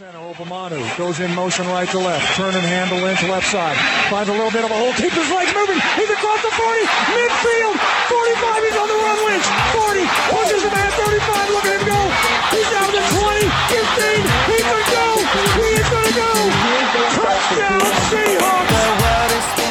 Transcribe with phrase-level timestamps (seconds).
[0.00, 2.24] Obamanu goes in motion right to left.
[2.34, 3.76] Turn and handle into left side.
[4.08, 4.88] Finds a little bit of a hole.
[4.96, 5.76] Keeps his legs moving.
[6.00, 6.80] He's across the 40.
[7.12, 7.76] Midfield.
[8.08, 8.64] 45.
[8.64, 9.18] He's on the run.
[9.28, 9.44] Lynch.
[9.76, 10.00] 40.
[10.32, 11.50] Pushes him at 35.
[11.52, 12.00] Look at him go.
[12.56, 13.44] He's down to 20.
[13.68, 14.24] 15.
[14.48, 15.06] He could go.
[15.60, 16.32] He is going to go.
[17.12, 18.72] Touchdown Seahawks.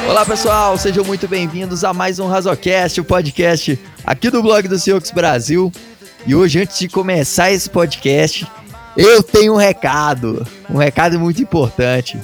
[0.08, 4.78] Olá pessoal, sejam muito bem-vindos a mais um Razocast, o podcast aqui do blog do
[4.78, 5.72] Seahawks Brasil.
[6.28, 8.46] E hoje, antes de começar esse podcast,
[8.96, 12.20] eu tenho um recado, um recado muito importante.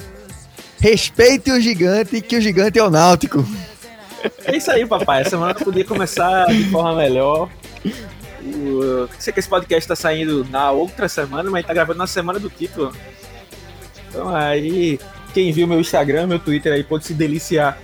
[0.80, 3.44] Respeite o gigante, que o gigante é o Náutico.
[4.44, 5.22] É isso aí, papai.
[5.22, 7.48] A semana podia começar de forma melhor.
[8.42, 12.38] Eu sei que esse podcast está saindo na outra semana, mas está gravando na semana
[12.38, 12.92] do título.
[14.08, 14.98] Então aí,
[15.34, 17.78] quem viu meu Instagram, meu Twitter aí, pode se deliciar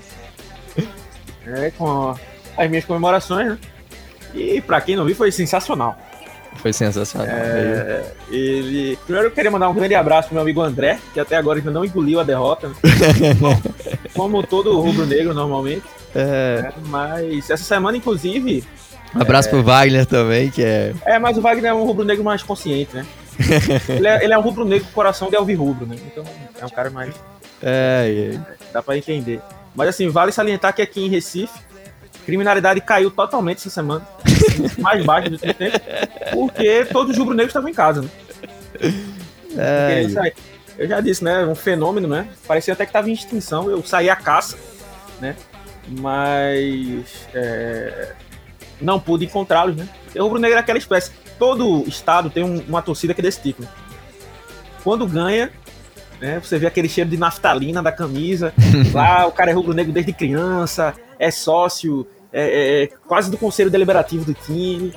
[1.46, 2.16] é, com
[2.56, 3.58] as minhas comemorações, né?
[4.34, 5.96] E pra quem não viu, foi sensacional.
[6.56, 7.26] Foi sensacional.
[7.28, 8.98] É, ele.
[9.04, 11.70] Primeiro eu queria mandar um grande abraço pro meu amigo André, que até agora ainda
[11.70, 12.68] não engoliu a derrota.
[12.68, 12.74] Né?
[14.14, 15.82] Como todo rubro-negro normalmente.
[16.14, 16.64] É.
[16.66, 18.64] É, mas essa semana, inclusive.
[19.14, 20.94] Um abraço pro Wagner também, que é.
[21.05, 23.06] É, mas o Wagner é um rubro-negro mais consciente, né?
[23.88, 25.97] ele, é, ele é um rubro-negro com coração de alvirrubro, né?
[26.06, 26.25] Então
[26.60, 27.14] é um cara mais.
[27.62, 28.38] É,
[28.72, 29.41] Dá pra entender.
[29.75, 31.58] Mas assim, vale salientar que aqui em Recife,
[32.25, 34.06] criminalidade caiu totalmente essa semana.
[34.78, 35.78] mais baixo do que tempo.
[36.33, 38.08] Porque todos os rubro-negros estavam em casa, né?
[39.56, 40.33] é,
[40.78, 41.44] Eu já disse, né?
[41.44, 42.28] Um fenômeno, né?
[42.47, 43.70] Parecia até que estava em extinção.
[43.70, 44.56] Eu saí à caça,
[45.20, 45.36] né?
[46.00, 48.12] Mas é,
[48.81, 49.88] não pude encontrá-los, né?
[50.16, 51.11] O rubro-negro é aquela espécie.
[51.38, 53.62] Todo estado tem um- uma torcida que é desse tipo.
[53.62, 53.69] né?
[54.83, 55.50] Quando ganha,
[56.20, 56.41] né?
[56.42, 58.53] Você vê aquele cheiro de naftalina da camisa.
[58.92, 63.70] Lá o cara é rubro-negro desde criança, é sócio, é, é- é quase do conselho
[63.70, 64.92] deliberativo do time.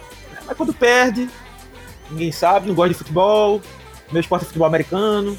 [0.46, 1.30] Mas quando perde,
[2.12, 3.62] ninguém sabe, não gosta de futebol,
[4.12, 5.38] meu esporte é futebol americano,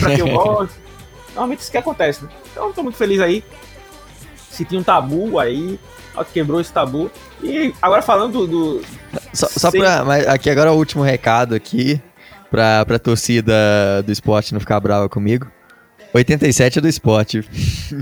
[0.00, 0.74] pra que eu gosto.
[1.30, 2.30] Normalmente isso que acontece, né?
[2.52, 3.42] Então eu tô muito feliz aí.
[4.50, 5.78] Se tinha um tabu aí,
[6.16, 7.10] ó, quebrou esse tabu.
[7.42, 8.78] E agora falando do.
[8.80, 8.84] do-
[9.32, 10.04] Só, só pra.
[10.04, 12.00] Mas aqui agora é o último recado aqui,
[12.50, 15.46] pra, pra torcida do esporte não ficar brava comigo.
[16.12, 17.48] 87 é do esporte.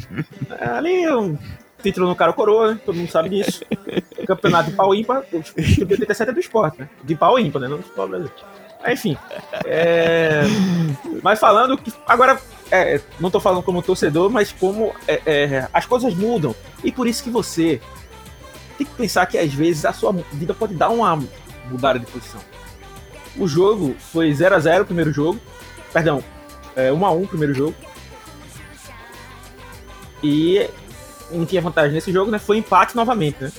[0.61, 1.37] ali é um
[1.87, 2.81] título no cara coroa, né?
[2.85, 3.63] Todo mundo sabe disso.
[4.27, 6.89] Campeonato de pau ímpar, o título de 87 é do esporte, né?
[7.05, 7.69] De pau ímpar, né?
[7.69, 8.45] Não do futebol brasileiro.
[8.89, 9.17] Enfim.
[9.65, 10.43] é,
[11.23, 11.93] Mas falando que.
[12.07, 16.55] Agora, é, não tô falando como torcedor, mas como é, é, as coisas mudam.
[16.83, 17.81] E por isso que você
[18.77, 21.23] tem que pensar que às vezes a sua vida pode dar uma
[21.71, 22.41] mudada de posição.
[23.37, 25.41] O jogo foi 0x0 o primeiro jogo.
[25.93, 26.23] Perdão,
[26.75, 27.75] é, 1x1 o primeiro jogo.
[30.23, 30.69] E
[31.31, 32.39] não tinha vantagem nesse jogo, né?
[32.39, 33.53] Foi empate novamente, né?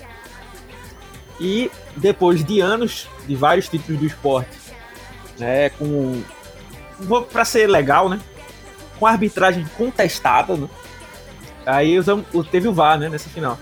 [1.40, 4.58] E depois de anos de vários títulos do esporte,
[5.38, 5.70] né?
[5.72, 6.24] Com.
[7.32, 8.20] Pra ser legal, né?
[9.00, 10.68] Com arbitragem contestada, né?
[11.66, 11.96] Aí
[12.52, 13.10] teve o VAR, né?
[13.10, 13.60] Nessa final.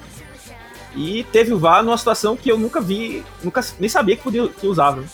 [0.96, 4.48] E teve o VAR numa situação que eu nunca vi, nunca nem sabia que podia
[4.48, 5.08] que usava, né?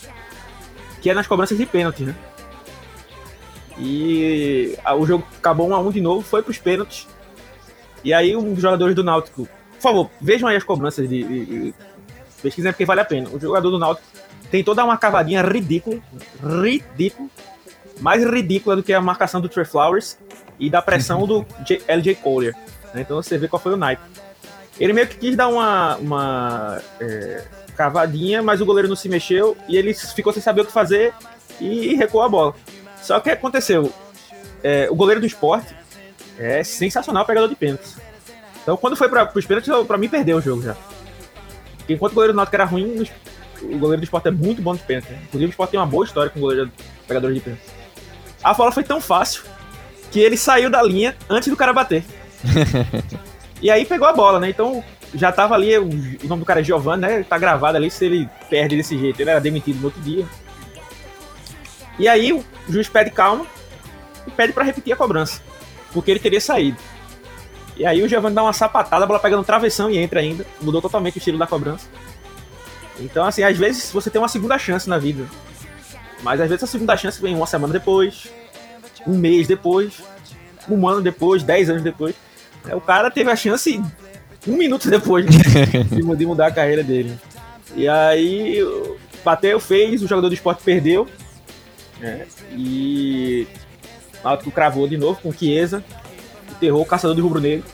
[1.01, 2.15] que é nas cobranças de pênalti, né?
[3.77, 7.07] E o jogo acabou 1 a 1 de novo, foi pros pênaltis.
[8.03, 11.45] E aí um dos jogadores do Náutico, por favor, vejam aí as cobranças de, de,
[11.45, 11.73] de
[12.41, 13.29] pesquisem porque vale a pena.
[13.31, 14.07] O jogador do Náutico
[14.49, 15.99] tentou dar uma cavadinha ridícula,
[16.61, 17.29] ridícula,
[17.99, 20.17] mais ridícula do que a marcação do Trey Flowers
[20.59, 22.55] e da pressão do J- LJ Collier.
[22.93, 23.01] né?
[23.01, 24.01] Então você vê qual foi o naipe.
[24.79, 27.43] Ele meio que quis dar uma, uma é,
[27.75, 31.13] cavadinha, mas o goleiro não se mexeu e ele ficou sem saber o que fazer
[31.59, 32.55] e recuou a bola.
[33.01, 33.93] Só que aconteceu?
[34.63, 35.75] É, o goleiro do esporte
[36.41, 37.97] é sensacional pegador de pênaltis.
[38.61, 40.75] Então quando foi para os pênaltis, pra mim perdeu o jogo já.
[41.77, 43.07] Porque enquanto o goleiro do Náutico era ruim,
[43.61, 45.11] o goleiro do esporte é muito bom de pênalti.
[45.11, 45.19] né?
[45.23, 46.71] Inclusive o esporte tem uma boa história com o goleiro
[47.07, 47.63] pegador de pênalti.
[48.43, 49.43] A bola foi tão fácil
[50.11, 52.03] que ele saiu da linha antes do cara bater.
[53.61, 54.49] e aí pegou a bola, né?
[54.49, 57.23] Então já tava ali, o, o nome do cara é Giovanni, né?
[57.23, 60.25] Tá gravado ali, se ele perde desse jeito, ele era demitido no outro dia.
[61.99, 63.45] E aí o juiz pede calma
[64.25, 65.41] e pede pra repetir a cobrança,
[65.93, 66.77] porque ele teria saído.
[67.77, 70.45] E aí o Giovanni dá uma sapatada, a bola pega no travessão e entra ainda,
[70.61, 71.87] mudou totalmente o estilo da cobrança.
[72.99, 75.25] Então, assim, às vezes você tem uma segunda chance na vida.
[76.21, 78.27] Mas às vezes a segunda chance vem uma semana depois,
[79.07, 79.93] um mês depois,
[80.69, 82.13] um ano depois, dez anos depois.
[82.67, 83.81] É, O cara teve a chance
[84.47, 85.25] um minuto depois
[85.89, 87.17] de, mu- de mudar a carreira dele.
[87.75, 91.07] E aí o- bateu, fez, o jogador do esporte perdeu.
[91.99, 92.27] né?
[92.55, 93.47] E
[94.23, 95.83] Náutico cravou de novo com Chiesa,
[96.51, 97.65] o terror, o caçador de rubro-negro.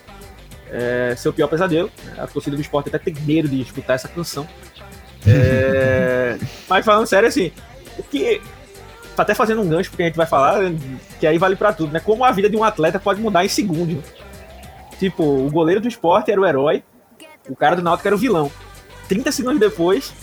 [0.69, 1.89] É, seu pior pesadelo.
[2.03, 2.15] né?
[2.17, 4.47] A torcida do esporte até tem medo de escutar essa canção.
[5.25, 6.37] É,
[6.69, 7.51] mas falando sério, assim,
[7.97, 8.41] o que
[9.15, 10.59] tá até fazendo um gancho porque a gente vai falar,
[11.19, 11.99] que aí vale para tudo, né?
[11.99, 14.03] Como a vida de um atleta pode mudar em segundos.
[14.99, 16.83] Tipo, o goleiro do esporte era o herói,
[17.49, 18.51] o cara do Náutico era o vilão.
[19.07, 20.13] 30 segundos depois,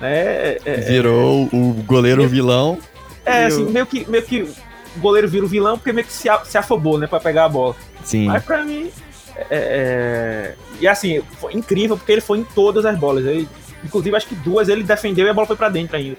[0.00, 0.56] né?
[0.64, 2.78] É, Virou é, o goleiro vilão.
[3.24, 4.48] É, assim, meio que, meio que
[4.96, 7.48] o goleiro vira o vilão porque meio que se, se afobou, né, pra pegar a
[7.48, 7.74] bola.
[8.04, 8.26] Sim.
[8.26, 8.90] Mas pra mim,
[9.36, 13.24] é, é, e assim, foi incrível porque ele foi em todas as bolas.
[13.24, 13.48] Ele,
[13.84, 16.16] inclusive, acho que duas ele defendeu e a bola foi pra dentro ainda.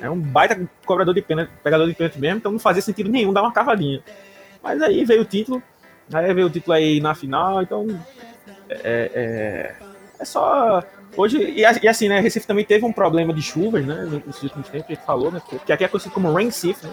[0.00, 3.32] É um baita cobrador de pênalti, pegador de pênalti mesmo, então não fazia sentido nenhum
[3.32, 4.02] dar uma cavadinha.
[4.62, 5.62] Mas aí veio o título,
[6.12, 7.86] aí veio o título aí na final, então.
[8.68, 9.74] É, é,
[10.18, 10.82] é só.
[11.16, 12.20] Hoje, e, e, assim, né?
[12.20, 14.08] Recife também teve um problema de chuvas, né?
[14.26, 15.40] Nos últimos tempos, a gente falou, né?
[15.64, 16.92] Que aqui é conhecido como Rain City, né?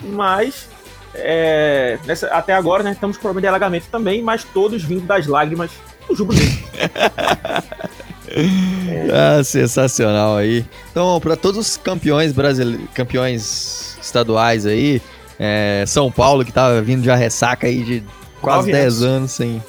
[0.04, 0.68] Mas
[1.14, 5.26] é, nessa, até agora, né, estamos com problema de alagamento também, mas todos vindo das
[5.26, 5.70] lágrimas
[6.08, 6.36] do Jubro
[8.28, 9.08] é.
[9.38, 10.64] ah, sensacional aí.
[10.90, 15.00] Então, para todos os campeões brasileiros, campeões estaduais aí,
[15.38, 18.02] é, São Paulo que tava vindo de ressaca aí de
[18.40, 19.62] quase 10 anos sem,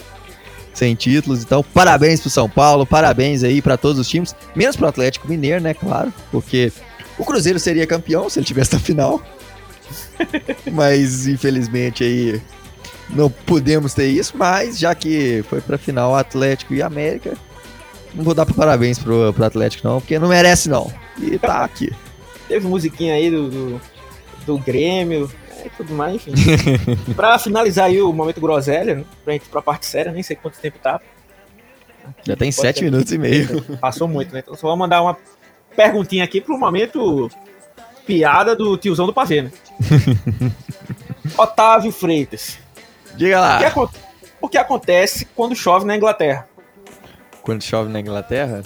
[0.76, 1.42] sem títulos.
[1.42, 5.62] Então, parabéns pro São Paulo, parabéns aí para todos os times, menos pro Atlético Mineiro,
[5.62, 6.72] né, claro, porque
[7.18, 9.22] o Cruzeiro seria campeão se ele tivesse na final.
[10.72, 12.42] mas infelizmente aí
[13.10, 17.38] não podemos ter isso, mas já que foi pra final Atlético e América,
[18.14, 20.92] não vou dar parabéns pro, pro Atlético não, porque não merece não.
[21.22, 21.92] E tá aqui.
[22.48, 23.82] Teve musiquinha aí do, do,
[24.46, 25.30] do Grêmio,
[25.68, 26.34] e tudo mais, enfim.
[27.16, 30.36] pra finalizar aí o momento groselha, né, pra gente ir pra parte séria, nem sei
[30.36, 31.00] quanto tempo tá.
[32.08, 33.62] Aqui, já tem sete minutos e meio.
[33.82, 34.40] Passou muito, né?
[34.40, 35.18] Então só vou mandar uma
[35.76, 37.30] perguntinha aqui pro momento
[38.06, 39.52] piada do tiozão do pavê, né?
[41.38, 42.60] Otávio Freitas.
[43.16, 43.58] Diga lá.
[43.58, 44.00] O que,
[44.42, 46.48] o que, acontece quando chove na Inglaterra?
[47.42, 48.64] Quando chove na Inglaterra?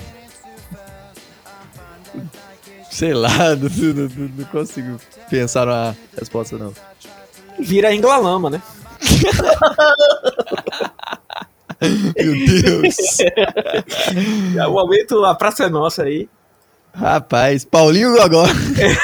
[3.00, 5.00] Sei lá, não, não, não consigo
[5.30, 6.74] pensar na resposta, não.
[7.57, 8.62] Vira Inglalama, né?
[11.81, 12.98] Meu Deus!
[14.68, 16.28] o momento, a praça é nossa aí.
[16.94, 18.44] Rapaz, Paulinho Gogó.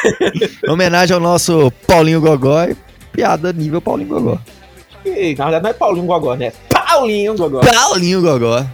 [0.68, 2.68] Homenagem ao nosso Paulinho Gogó.
[3.14, 4.38] Piada nível Paulinho Gogó.
[5.06, 6.52] E, na verdade não é Paulinho Gogó, né?
[6.68, 7.62] Paulinho Gogó.
[7.62, 8.66] Paulinho Gogó.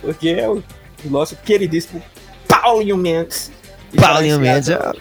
[0.00, 0.60] Porque é o
[1.04, 2.02] nosso queridíssimo
[2.48, 3.56] Paulinho Mendes.
[3.96, 4.92] Paulinho Mendes é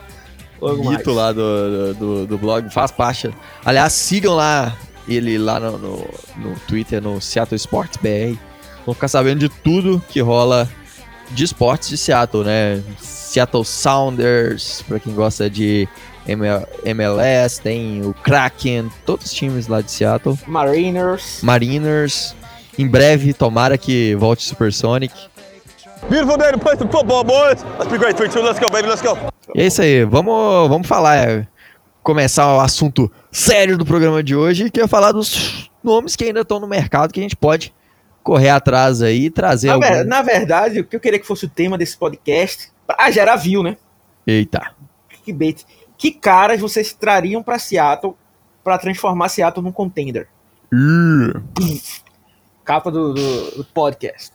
[0.59, 3.33] o mito lá do, do, do, blog, faz parte.
[3.63, 4.75] Aliás, sigam lá
[5.07, 8.37] ele lá no, no, no Twitter, no Seattle Sports BR.
[8.85, 10.67] Vão ficar sabendo de tudo que rola
[11.31, 12.81] de esportes de Seattle, né?
[12.99, 15.87] Seattle Sounders, para quem gosta de
[16.85, 20.37] MLS, tem o Kraken, todos os times lá de Seattle.
[20.47, 21.41] Mariners.
[21.41, 22.35] Mariners.
[22.77, 25.13] Em breve, tomara que volte Supersonic.
[26.09, 27.63] Beautiful day to play some football, boys.
[27.77, 28.15] Let's be great.
[28.15, 29.17] 3-2, let's go, baby, let's go.
[29.53, 31.47] E é isso aí, vamos, vamos falar, é,
[32.03, 36.41] começar o assunto sério do programa de hoje, que é falar dos nomes que ainda
[36.41, 37.73] estão no mercado, que a gente pode
[38.23, 39.87] correr atrás aí e trazer na, algum...
[39.87, 43.35] ver, na verdade, o que eu queria que fosse o tema desse podcast, pra gerar
[43.37, 43.77] view, né?
[44.25, 44.71] Eita.
[45.23, 45.65] Que bait.
[45.97, 48.15] Que caras vocês trariam para Seattle
[48.63, 50.27] para transformar Seattle num contender?
[50.73, 51.41] Uh.
[52.63, 54.33] Capa do, do, do, podcast.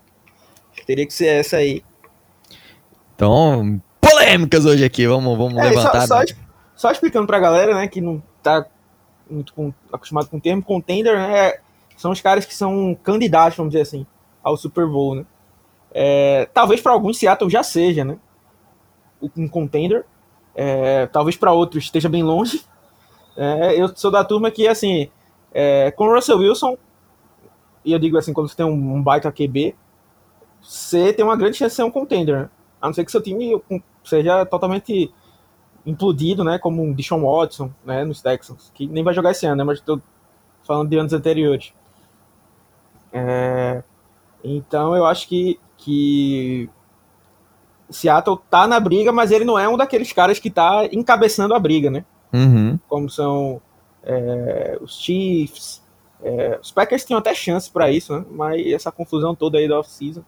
[0.86, 1.82] Teria que ser essa aí.
[3.14, 5.06] Então, polêmicas hoje aqui.
[5.06, 6.06] Vamos, vamos é, levantar.
[6.06, 6.34] Só, só,
[6.74, 8.66] só, explicando pra galera, né, que não tá
[9.30, 11.54] muito com, acostumado com o termo contender, né?
[11.96, 14.04] são os caras que são candidatos, vamos dizer assim,
[14.42, 15.26] ao Super Bowl, né?
[15.94, 18.18] É, talvez para alguns Seattle já seja, né?
[19.36, 20.04] Um contender.
[20.54, 22.64] É, talvez para outros esteja bem longe.
[23.36, 25.08] É, eu sou da turma que, assim,
[25.54, 26.76] é, com o Russell Wilson,
[27.84, 29.74] e eu digo assim, quando você tem um, um baita QB,
[30.62, 32.50] você tem uma grande chance de ser um contender, né?
[32.80, 33.60] A não ser que seu time
[34.04, 35.12] seja totalmente
[35.84, 36.58] implodido, né?
[36.58, 38.04] Como um Deshaun Watson, né?
[38.04, 39.64] Nos Texans, que nem vai jogar esse ano, né?
[39.64, 40.00] Mas estou
[40.64, 41.74] falando de anos anteriores.
[43.12, 43.82] É,
[44.42, 46.70] então eu acho que, que
[47.90, 51.58] Seattle tá na briga, mas ele não é um daqueles caras que tá encabeçando a
[51.58, 52.04] briga, né?
[52.32, 52.78] Uhum.
[52.88, 53.60] Como são
[54.02, 55.82] é, os Chiefs.
[56.22, 58.24] É, os Packers tinham até chance para isso, né?
[58.30, 60.22] Mas essa confusão toda aí da off-season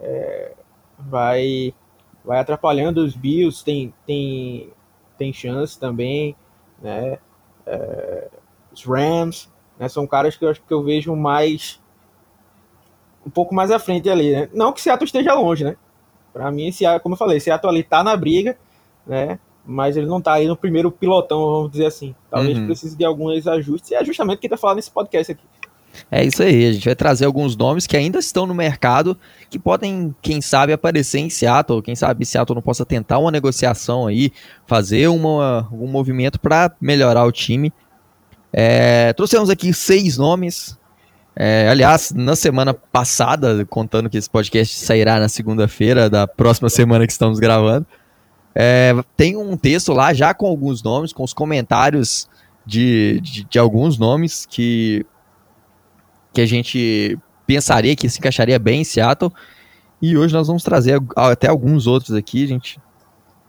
[0.00, 0.52] é,
[0.98, 1.74] vai,
[2.24, 3.64] vai atrapalhando os Bills.
[3.64, 4.72] Tem, tem,
[5.16, 6.36] tem chance também,
[6.80, 7.18] né?
[7.66, 8.28] É,
[8.72, 9.88] os Rams, né?
[9.88, 11.80] São caras que eu acho que eu vejo mais
[13.26, 14.48] um pouco mais à frente ali, né?
[14.54, 15.76] Não que Seattle esteja longe, né?
[16.32, 18.56] Para mim, esse, como eu falei, Seattle ali tá na briga,
[19.06, 19.38] né?
[19.66, 22.14] Mas ele não tá aí no primeiro pilotão, vamos dizer assim.
[22.30, 22.66] Talvez uhum.
[22.66, 25.44] precise de alguns ajustes, e é justamente o que tá falando nesse podcast aqui.
[26.10, 29.16] É isso aí, a gente vai trazer alguns nomes que ainda estão no mercado,
[29.50, 34.06] que podem, quem sabe, aparecer em Seattle, quem sabe Seattle não possa tentar uma negociação
[34.06, 34.32] aí,
[34.66, 37.72] fazer uma, um movimento para melhorar o time.
[38.52, 40.78] É, trouxemos aqui seis nomes.
[41.36, 47.06] É, aliás, na semana passada, contando que esse podcast sairá na segunda-feira da próxima semana
[47.06, 47.86] que estamos gravando,
[48.54, 52.28] é, tem um texto lá já com alguns nomes, com os comentários
[52.66, 55.06] de, de, de alguns nomes que
[56.32, 59.32] que a gente pensaria que se encaixaria bem em Seattle.
[60.00, 62.44] E hoje nós vamos trazer até alguns outros aqui.
[62.44, 62.80] A gente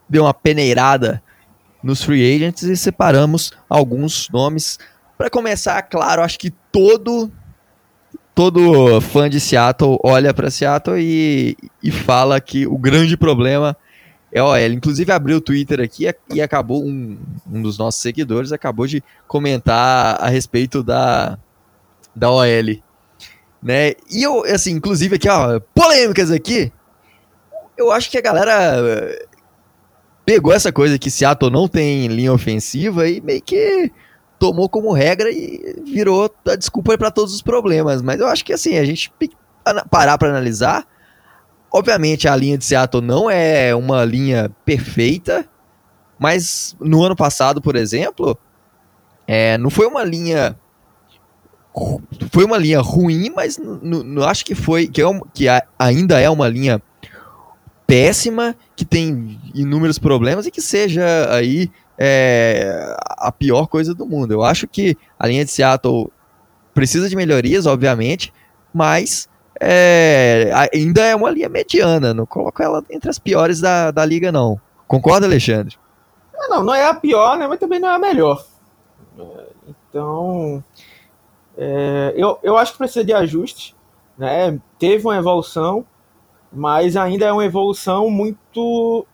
[0.07, 1.21] deu uma peneirada
[1.83, 4.79] nos free agents e separamos alguns nomes.
[5.17, 7.31] Para começar, claro, acho que todo
[8.33, 13.75] todo fã de Seattle olha para Seattle e, e fala que o grande problema
[14.31, 14.57] é OL.
[14.71, 17.17] Inclusive abriu o Twitter aqui e acabou um,
[17.51, 21.37] um dos nossos seguidores acabou de comentar a respeito da
[22.19, 22.83] da OL.
[23.63, 23.93] Né?
[24.11, 26.71] E eu, assim, inclusive aqui, ó, polêmicas aqui.
[27.77, 29.25] Eu acho que a galera eh,
[30.25, 33.89] pegou essa coisa que Seattle não tem linha ofensiva e meio que
[34.37, 38.01] tomou como regra e virou a desculpa para todos os problemas.
[38.01, 39.11] Mas eu acho que assim, a gente
[39.89, 40.85] parar para analisar,
[41.71, 45.47] obviamente a linha de Seattle não é uma linha perfeita,
[46.17, 48.37] mas no ano passado, por exemplo,
[49.25, 50.57] é, não foi uma linha
[52.31, 55.45] foi uma linha ruim, mas não acho que foi que, é, que
[55.77, 56.81] ainda é uma linha
[57.85, 64.31] péssima, que tem inúmeros problemas e que seja aí é, a pior coisa do mundo.
[64.31, 66.11] Eu acho que a linha de Seattle
[66.73, 68.33] precisa de melhorias, obviamente,
[68.73, 69.27] mas
[69.59, 72.13] é, ainda é uma linha mediana.
[72.13, 74.59] Não coloco ela entre as piores da, da liga, não.
[74.87, 75.77] Concorda, Alexandre?
[76.47, 77.47] Não, não é a pior, né?
[77.47, 78.45] Mas também não é a melhor.
[79.89, 80.63] Então,
[81.61, 83.75] é, eu, eu acho que precisa de ajuste,
[84.17, 84.57] né?
[84.79, 85.85] Teve uma evolução,
[86.53, 89.05] mas ainda é uma evolução muito,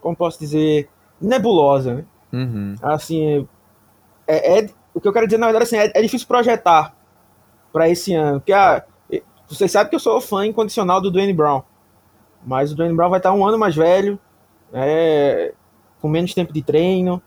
[0.00, 0.88] como posso dizer,
[1.20, 2.04] nebulosa, né?
[2.32, 2.74] Uhum.
[2.82, 3.48] Assim,
[4.26, 6.92] é, é, o que eu quero dizer na verdade assim, é, é difícil projetar
[7.72, 8.84] para esse ano, porque ah,
[9.48, 11.62] vocês sabem que eu sou fã incondicional do Dwayne Brown,
[12.44, 14.18] mas o Dwayne Brown vai estar um ano mais velho,
[14.72, 15.52] né,
[16.00, 17.22] com menos tempo de treino,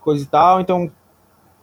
[0.00, 0.90] coisa e tal, então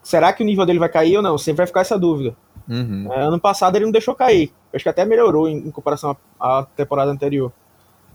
[0.04, 1.38] será que o nível dele vai cair ou não?
[1.38, 2.36] Sempre vai ficar essa dúvida.
[2.70, 3.12] Uhum.
[3.12, 4.52] É, ano passado ele não deixou cair.
[4.74, 7.52] Acho que até melhorou em, em comparação à, temporada anterior.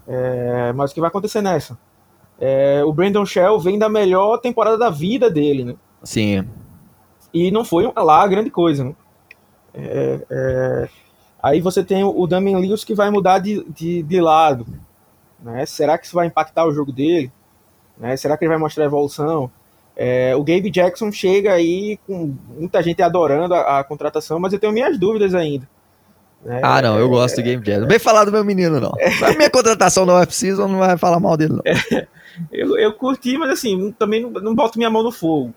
[0.07, 1.79] É, mas o que vai acontecer nessa?
[2.39, 5.75] É, o Brandon Shell vem da melhor temporada da vida dele, né?
[6.03, 6.47] Sim.
[7.33, 8.95] E não foi lá a grande coisa, né?
[9.75, 10.89] É, é,
[11.43, 14.67] aí você tem o Damian Lewis que vai mudar de, de, de lado.
[15.41, 15.67] Né?
[15.67, 17.31] Será que isso vai impactar o jogo dele?
[17.97, 18.17] Né?
[18.17, 19.51] Será que ele vai mostrar evolução?
[20.01, 24.59] É, o Gabe Jackson chega aí com muita gente adorando a, a contratação, mas eu
[24.61, 25.69] tenho minhas dúvidas ainda.
[26.47, 27.81] É, ah, não, eu gosto do Gabe Jackson.
[27.81, 28.93] Não vem falar do meu menino, não.
[28.97, 31.63] É, a minha contratação no off-season não vai falar mal dele, não.
[31.65, 32.07] É,
[32.53, 35.53] eu, eu curti, mas assim, também não, não boto minha mão no fogo.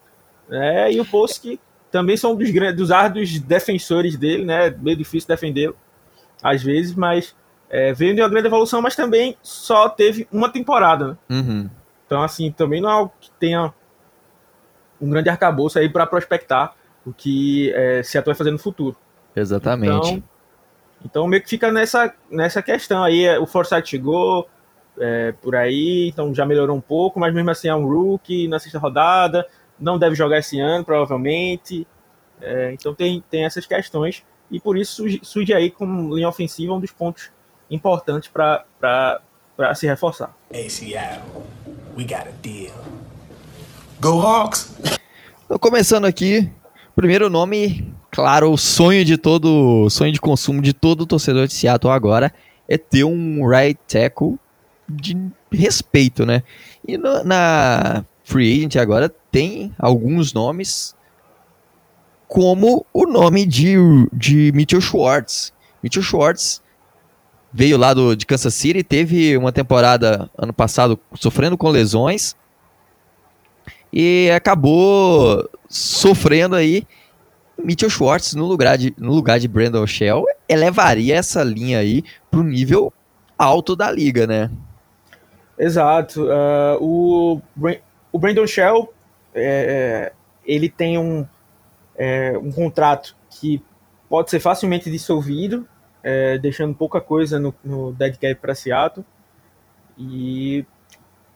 [0.50, 1.06] É, e o
[1.40, 1.60] que
[1.92, 4.76] também são dos, dos árduos defensores dele, né?
[4.82, 5.76] Meio difícil defendê-lo,
[6.42, 7.36] às vezes, mas
[7.70, 11.10] é, veio de uma grande evolução, mas também só teve uma temporada.
[11.30, 11.38] Né?
[11.38, 11.70] Uhum.
[12.08, 13.72] Então, assim, também não é algo que tenha
[15.02, 18.96] um grande arcabouço aí para prospectar o que é, Seattle vai fazer no futuro.
[19.36, 20.12] Exatamente.
[20.12, 20.24] Então,
[21.04, 23.28] então meio que fica nessa, nessa questão aí.
[23.40, 24.48] O Forsyth chegou
[25.00, 28.60] é, por aí, então já melhorou um pouco, mas mesmo assim é um rookie na
[28.60, 29.48] sexta rodada,
[29.80, 31.88] não deve jogar esse ano, provavelmente.
[32.40, 36.74] É, então tem, tem essas questões, e por isso surge, surge aí como linha ofensiva
[36.74, 37.32] um dos pontos
[37.70, 39.22] importantes para
[39.76, 40.36] se reforçar.
[40.52, 41.44] Hey, Seattle,
[41.96, 42.74] we got a deal.
[44.02, 44.74] Go Hawks!
[45.60, 46.50] Começando aqui,
[46.96, 51.94] primeiro nome, claro, o sonho de todo, sonho de consumo de todo torcedor de Seattle
[51.94, 52.34] agora
[52.68, 54.40] é ter um right tackle
[54.90, 55.16] de
[55.52, 56.42] respeito, né?
[56.88, 60.96] E no, na free agent agora tem alguns nomes
[62.28, 63.76] como o nome de,
[64.12, 65.54] de Mitchell Schwartz.
[65.84, 66.60] Mitchell Schwartz
[67.54, 72.36] veio lá do, de Kansas City, teve uma temporada ano passado sofrendo com lesões,
[73.92, 76.86] e acabou sofrendo aí.
[77.58, 82.40] Mitchell Schwartz no lugar de, no lugar de Brandon Shell elevaria essa linha aí para
[82.40, 82.92] o nível
[83.38, 84.50] alto da liga, né?
[85.58, 86.24] Exato.
[86.24, 87.42] Uh, o,
[88.12, 88.92] o Brandon Shell
[89.34, 90.14] é, é,
[90.46, 91.26] ele tem um,
[91.96, 93.62] é, um contrato que
[94.10, 95.68] pode ser facilmente dissolvido,
[96.04, 99.06] é, deixando pouca coisa no, no dead cap para Seattle.
[99.98, 100.66] E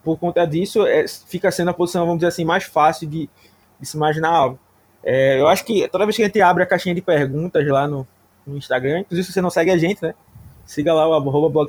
[0.06, 3.28] por conta disso, é, fica sendo a posição, vamos dizer assim, mais fácil de,
[3.80, 4.60] de se imaginar algo.
[5.04, 7.88] É, eu acho que toda vez que a gente abre a caixinha de perguntas lá
[7.88, 8.08] no,
[8.46, 10.14] no Instagram, inclusive se você não segue a gente, né?
[10.64, 11.66] Siga lá o arroba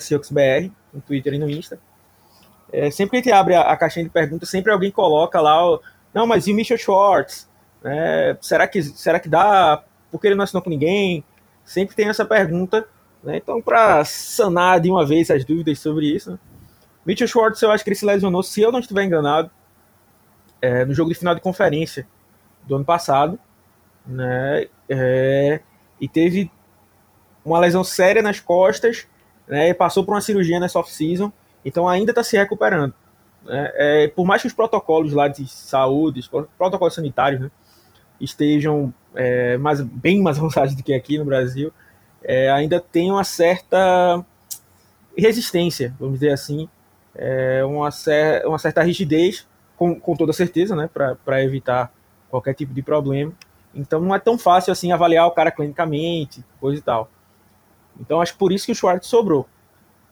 [0.92, 1.78] no Twitter e no Insta.
[2.70, 5.66] É, sempre que a gente abre a, a, caixinha de perguntas, sempre alguém coloca lá,
[5.66, 5.80] o,
[6.12, 7.48] não, mas e o Mitchell Schwartz?
[7.82, 9.82] É, será, que, será que dá?
[10.10, 11.24] Por que ele não assinou com ninguém?
[11.64, 12.86] Sempre tem essa pergunta.
[13.22, 13.38] Né?
[13.38, 16.38] Então, para sanar de uma vez as dúvidas sobre isso, né?
[17.06, 19.50] Mitchell Schwartz, eu acho que ele se lesionou, se eu não estiver enganado,
[20.60, 22.06] é, no jogo de final de conferência
[22.66, 23.38] do ano passado,
[24.04, 24.66] né?
[24.88, 25.60] É,
[26.00, 26.50] e teve
[27.44, 29.06] uma lesão séria nas costas,
[29.46, 29.68] né?
[29.68, 31.32] E passou por uma cirurgia nessa off-season,
[31.64, 32.92] então ainda está se recuperando.
[33.44, 33.70] Né?
[33.74, 37.50] É, por mais que os protocolos lá de saúde, os protocolos sanitários, né,
[38.20, 41.72] estejam é, mais, bem mais avançados do que aqui no Brasil,
[42.22, 44.24] é, ainda tem uma certa
[45.16, 46.68] resistência, vamos dizer assim,
[47.16, 49.46] é, uma, cer uma certa rigidez,
[49.76, 51.92] com, com toda certeza, né, para evitar
[52.30, 53.32] qualquer tipo de problema.
[53.74, 57.10] Então não é tão fácil assim avaliar o cara clinicamente, coisa e tal.
[58.00, 59.46] Então acho por isso que o Schwartz sobrou.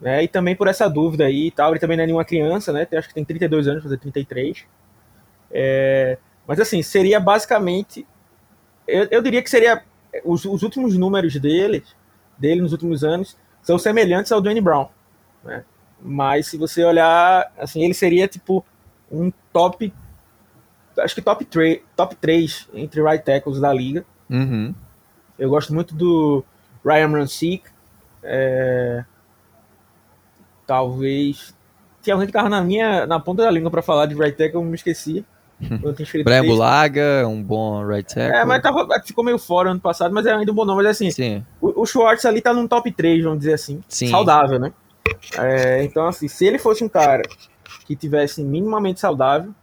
[0.01, 0.25] Né?
[0.25, 1.71] E também por essa dúvida aí e tal.
[1.71, 2.87] Ele também não é nenhuma criança, né?
[2.93, 4.67] Acho que tem 32 anos, fazer 33.
[5.51, 8.07] É, mas assim, seria basicamente.
[8.87, 9.83] Eu, eu diria que seria.
[10.25, 11.83] Os, os, últimos números dele,
[12.39, 14.89] dele nos últimos anos são semelhantes ao Dwayne Brown.
[15.43, 15.65] Né?
[16.01, 18.65] Mas se você olhar, assim, ele seria tipo
[19.11, 19.93] um top.
[20.99, 21.45] Acho que top,
[21.97, 24.05] top 3 entre right tackles da liga.
[24.31, 24.75] Uhum.
[25.39, 26.45] Eu gosto muito do
[26.85, 27.65] Ryan Rancic.
[28.23, 29.05] É,
[30.67, 31.55] talvez.
[32.03, 34.61] Tinha alguém que tava na minha na ponta da língua para falar de right tackle,
[34.61, 35.25] eu me esqueci.
[36.25, 38.37] Brian Bulaga, um bom right tackle.
[38.37, 40.83] É, mas tava, ficou meio fora ano passado, mas é ainda um bom nome.
[40.83, 41.45] Mas assim, Sim.
[41.61, 43.81] O, o Schwartz ali tá num top 3, vamos dizer assim.
[43.89, 44.09] Sim.
[44.09, 44.73] Saudável, né?
[45.39, 47.23] É, então, assim, se ele fosse um cara
[47.87, 49.55] que tivesse minimamente saudável,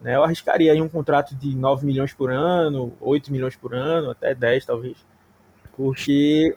[0.00, 4.10] né, eu arriscaria aí um contrato de 9 milhões por ano, 8 milhões por ano,
[4.10, 4.96] até 10 talvez.
[5.76, 6.56] Porque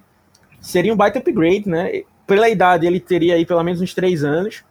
[0.61, 2.03] seria um baita upgrade, né?
[2.29, 4.63] pela idade, ele teria aí pelo menos uns três anos,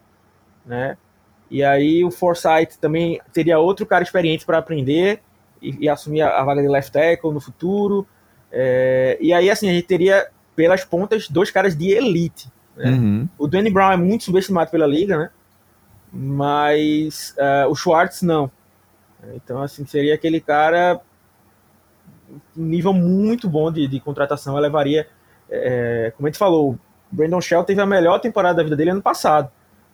[0.64, 0.96] né?
[1.50, 5.20] E aí o Forsyth também teria outro cara experiente para aprender
[5.60, 8.06] e, e, assumir a, a, vaga de left tackle no futuro.
[8.52, 12.48] É, e aí, assim, a gente teria pelas pontas dois caras de elite.
[12.78, 12.90] Né?
[12.90, 13.28] Uhum.
[13.36, 15.30] O Danny Brown é muito subestimado pela liga, né?
[16.12, 18.50] Mas uh, o Schwartz não.
[19.34, 21.00] Então, assim, seria aquele cara
[22.56, 24.54] um nível muito bom de, de contratação.
[24.54, 25.06] Eu levaria,
[25.50, 26.78] é, como a gente falou,
[27.10, 29.50] Brandon Shell teve a melhor temporada da vida dele ano passado,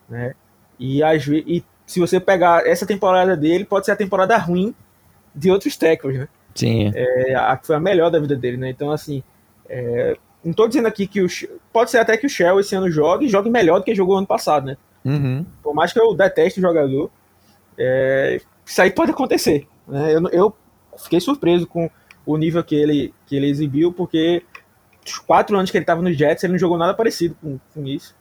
[0.09, 0.35] né?
[0.79, 4.75] E, às, e se você pegar essa temporada dele, pode ser a temporada ruim
[5.35, 6.29] de outros tackles, né?
[6.55, 6.93] Sim.
[6.95, 8.71] É, a que foi a melhor da vida dele, né?
[8.71, 9.23] Então, assim,
[9.69, 11.27] é, não tô dizendo aqui que o.
[11.73, 14.17] Pode ser até que o Shell esse ano jogue e jogue melhor do que jogou
[14.17, 14.77] ano passado, né?
[15.05, 15.45] Uhum.
[15.63, 17.11] Por mais que eu deteste o jogador,
[17.79, 19.67] é, isso aí pode acontecer.
[19.87, 20.15] Né?
[20.15, 20.57] Eu, eu
[20.99, 21.91] fiquei surpreso com
[22.27, 24.43] o nível que ele, que ele exibiu, porque
[25.05, 27.87] os quatro anos que ele estava no Jets, ele não jogou nada parecido com, com
[27.87, 28.17] isso.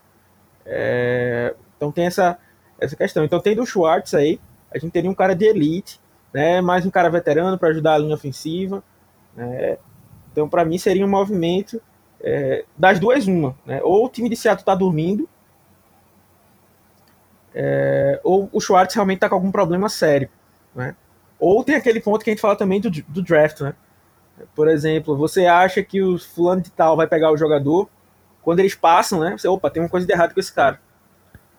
[0.65, 2.37] É, então tem essa,
[2.79, 3.23] essa questão.
[3.23, 4.39] Então tem do Schwartz aí,
[4.71, 5.99] a gente teria um cara de elite,
[6.33, 8.83] né, mais um cara veterano para ajudar a linha ofensiva.
[9.35, 9.77] Né,
[10.31, 11.81] então para mim seria um movimento
[12.23, 13.55] é, das duas uma.
[13.65, 15.27] Né, ou o time de Seattle está dormindo,
[17.53, 20.29] é, ou o Schwartz realmente está com algum problema sério.
[20.73, 20.95] Né,
[21.39, 23.73] ou tem aquele ponto que a gente fala também do, do draft, né?
[24.55, 27.87] Por exemplo, você acha que o fulano de tal vai pegar o jogador,
[28.41, 29.35] quando eles passam, né?
[29.37, 30.79] Você, opa, tem uma coisa de errado com esse cara.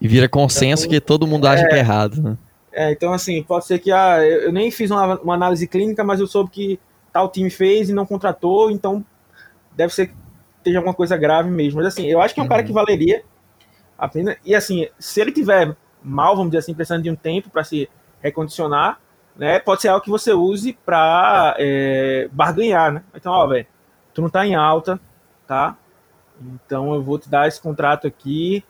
[0.00, 2.38] E vira consenso então, que todo mundo acha é, que é errado, né?
[2.72, 6.18] É, então assim, pode ser que ah, eu nem fiz uma, uma, análise clínica, mas
[6.18, 6.81] eu soube que
[7.12, 9.05] tal time fez e não contratou, então
[9.77, 10.12] deve ser
[10.64, 11.79] esteja alguma coisa grave mesmo.
[11.79, 12.50] Mas assim, eu acho que é um uhum.
[12.50, 13.22] cara que valeria
[13.98, 14.37] a pena.
[14.44, 17.88] E assim, se ele tiver mal, vamos dizer assim, precisando de um tempo para se
[18.22, 18.98] recondicionar,
[19.37, 23.03] né, pode ser algo que você use para é, barganhar, né?
[23.14, 23.66] Então, ó, velho,
[24.12, 25.00] tu não tá em alta,
[25.46, 25.77] tá?
[26.40, 28.64] Então eu vou te dar esse contrato aqui,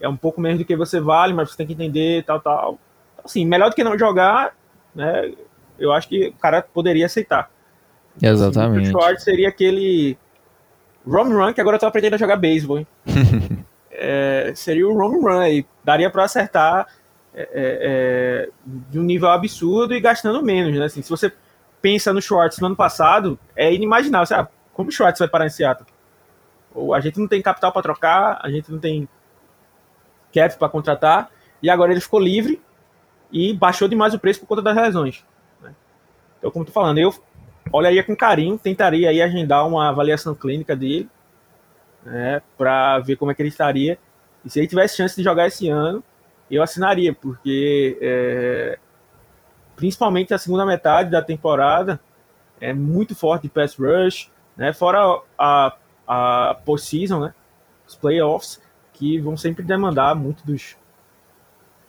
[0.00, 2.78] é um pouco menos do que você vale, mas você tem que entender, tal, tal.
[3.24, 4.54] Assim, melhor do que não jogar,
[4.94, 5.32] né?
[5.78, 7.50] Eu acho que o cara poderia aceitar.
[8.20, 8.88] Exatamente.
[8.88, 10.18] Assim, o short seria aquele
[11.06, 12.86] Rom Run, que agora eu tô aprendendo a jogar beisebol,
[13.90, 15.66] é, seria o Rom Run aí.
[15.84, 16.86] Daria para acertar
[17.34, 20.84] é, é, é, de um nível absurdo e gastando menos, né?
[20.84, 21.32] Assim, se você
[21.80, 24.26] pensa no Schwartz no ano passado, é inimaginável.
[24.26, 24.48] Sabe?
[24.72, 25.88] Como o Schwartz vai parar em Seattle?
[26.74, 29.08] Ou a gente não tem capital para trocar, a gente não tem
[30.32, 31.30] cap para contratar,
[31.62, 32.60] e agora ele ficou livre
[33.32, 35.24] e baixou demais o preço por conta das lesões.
[35.60, 35.74] Né?
[36.38, 37.12] Então, como eu tô falando, eu
[37.72, 41.08] olharia com carinho, tentaria aí agendar uma avaliação clínica dele,
[42.04, 43.98] né, para ver como é que ele estaria.
[44.44, 46.02] E se ele tivesse chance de jogar esse ano,
[46.50, 48.78] eu assinaria, porque é,
[49.76, 52.00] principalmente a segunda metade da temporada,
[52.60, 54.72] é muito forte de pass rush, né?
[54.72, 55.76] Fora a,
[56.06, 57.34] a postseason, né?
[57.86, 58.60] Os playoffs,
[58.92, 60.76] que vão sempre demandar muito dos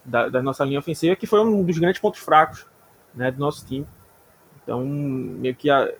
[0.05, 2.65] da, da, nossa linha ofensiva, que foi um dos grandes pontos fracos
[3.13, 3.85] né, do nosso time.
[4.69, 5.91] Então, meio que, a,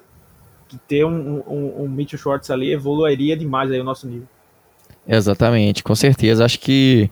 [0.67, 4.27] que ter um, um, um Mitchell Schwartz ali evoluiria demais aí o nosso nível.
[5.07, 6.45] Exatamente, com certeza.
[6.45, 7.09] Acho que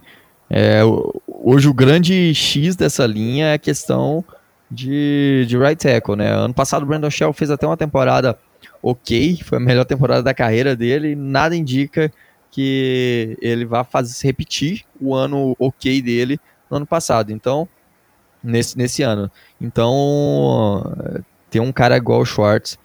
[0.51, 0.81] é,
[1.27, 4.23] hoje o grande X dessa linha é a questão
[4.69, 6.31] de, de right tackle, né?
[6.31, 8.37] Ano passado o Brandon Shell fez até uma temporada
[8.79, 12.13] ok, foi a melhor temporada da carreira dele, nada indica
[12.51, 16.39] que ele vá fazer repetir o ano ok dele
[16.69, 17.31] no ano passado.
[17.31, 17.67] Então,
[18.43, 19.31] nesse, nesse ano.
[19.59, 20.83] Então,
[21.57, 22.77] ter um cara igual o Schwartz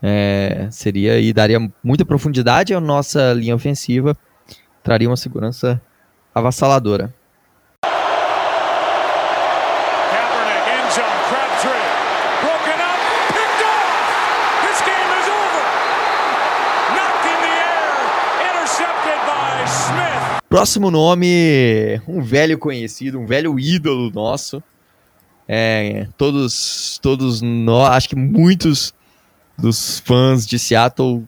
[0.00, 4.16] é, seria e daria muita profundidade à nossa linha ofensiva,
[4.82, 5.82] traria uma segurança
[6.32, 7.12] avassaladora.
[20.48, 24.62] Próximo nome, um velho conhecido, um velho ídolo nosso.
[25.48, 28.94] É, todos, todos nós, acho que muitos
[29.58, 31.24] dos fãs de Seattle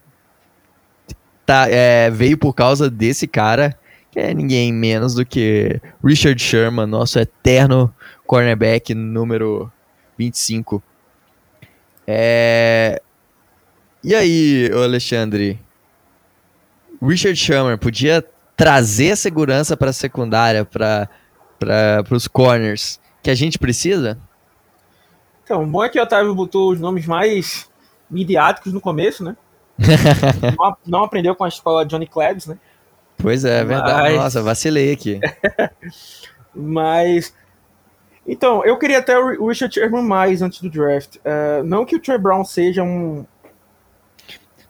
[1.44, 3.78] tá, é, veio por causa desse cara,
[4.10, 7.94] que é ninguém menos do que Richard Sherman, nosso eterno
[8.26, 9.70] cornerback número
[10.16, 10.82] 25.
[12.06, 13.00] É...
[14.02, 15.58] E aí, Alexandre?
[17.02, 18.24] Richard Sherman podia
[18.56, 21.08] trazer segurança para a secundária, para
[22.10, 24.18] os corners, que a gente precisa?
[25.42, 27.68] Então, bom é que o Otávio botou os nomes mais
[28.08, 29.34] midiáticos no começo, né?
[30.58, 32.58] não, não, aprendeu com a escola Johnny Klebs, né?
[33.16, 34.12] Pois é, é verdade.
[34.12, 34.16] Mas...
[34.16, 35.20] Nossa, vacilei aqui.
[36.54, 37.34] Mas.
[38.26, 41.16] Então, eu queria até o Richard Sherman mais antes do draft.
[41.16, 43.24] Uh, não que o Trey Brown seja um.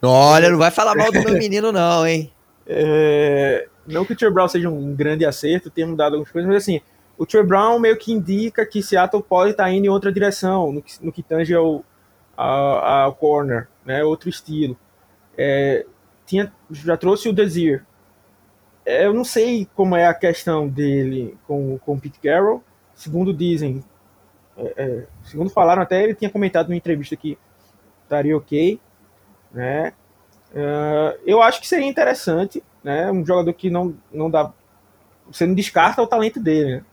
[0.00, 2.30] Olha, não vai falar mal do meu menino, não, hein?
[2.66, 6.62] É, não que o Trey Brown seja um grande acerto, tenha mudado algumas coisas, mas
[6.62, 6.80] assim,
[7.16, 10.83] o Trey Brown meio que indica que Seattle pode estar indo em outra direção, no
[10.83, 11.85] que, no que tange ao,
[12.37, 14.77] ao, ao corner, né, outro estilo.
[15.37, 15.87] É,
[16.27, 17.85] tinha, já trouxe o Desir.
[18.85, 22.62] É, eu não sei como é a questão dele com, com o Pete Carroll,
[22.94, 23.83] segundo dizem,
[24.57, 27.38] é, é, segundo falaram até, ele tinha comentado numa entrevista que
[28.05, 28.81] estaria ok,
[29.53, 29.92] né,
[30.55, 33.11] Uh, eu acho que seria interessante, né?
[33.11, 34.53] Um jogador que não, não dá.
[35.27, 36.85] Você não descarta o talento dele, né?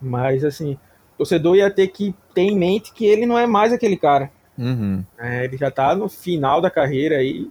[0.00, 0.74] Mas, assim,
[1.14, 4.30] o torcedor ia ter que ter em mente que ele não é mais aquele cara.
[4.56, 5.04] Uhum.
[5.18, 7.50] É, ele já tá no final da carreira aí,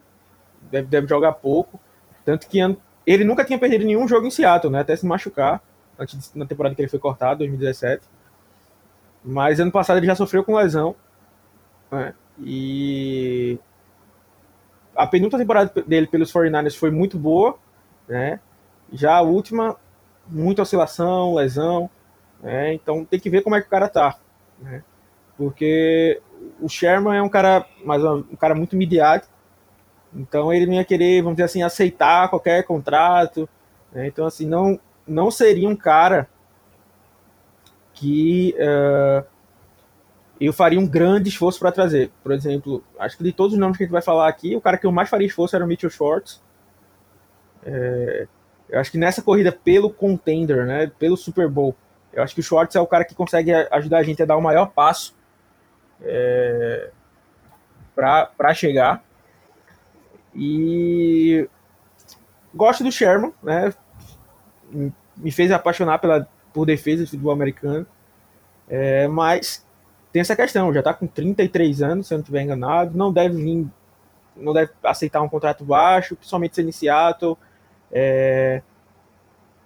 [0.71, 1.79] deve, deve jogar pouco.
[2.23, 2.59] Tanto que
[3.05, 4.81] ele nunca tinha perdido nenhum jogo em Seattle, né?
[4.81, 5.61] Até se machucar,
[5.97, 8.05] antes na temporada que ele foi cortado, 2017.
[9.23, 10.95] Mas ano passado ele já sofreu com lesão.
[11.91, 12.13] Né?
[12.39, 13.59] E
[14.95, 17.57] a penúltima temporada dele pelos 49ers foi muito boa,
[18.07, 18.39] né?
[18.91, 19.75] Já a última,
[20.27, 21.89] muita oscilação, lesão,
[22.41, 22.73] né?
[22.73, 24.17] Então tem que ver como é que o cara tá,
[24.59, 24.83] né?
[25.37, 26.21] Porque
[26.59, 29.33] o Sherman é um cara, mas um cara muito midiático,
[30.13, 33.47] então ele não ia querer, vamos dizer assim, aceitar qualquer contrato,
[33.91, 34.07] né?
[34.07, 36.29] Então assim, não, não seria um cara
[37.93, 39.25] que uh,
[40.39, 42.11] eu faria um grande esforço para trazer.
[42.23, 44.61] Por exemplo, acho que de todos os nomes que a gente vai falar aqui, o
[44.61, 46.41] cara que eu mais faria esforço era o Mitchell Schwartz.
[47.63, 48.27] É,
[48.69, 51.75] eu acho que nessa corrida pelo contender, né, pelo Super Bowl,
[52.13, 54.37] eu acho que o Schwartz é o cara que consegue ajudar a gente a dar
[54.37, 55.15] o maior passo
[56.01, 56.89] é,
[57.95, 59.03] para chegar.
[60.33, 61.47] E
[62.53, 63.73] gosto do Sherman, né?
[65.17, 67.85] Me fez apaixonar pela, por defesa do futebol americano.
[68.67, 69.65] É, mas
[70.11, 73.35] tem essa questão, já está com 33 anos, se eu não estiver enganado, não deve
[73.35, 73.67] vir,
[74.35, 77.37] não deve aceitar um contrato baixo, principalmente sendo em Seattle.
[77.91, 78.61] É...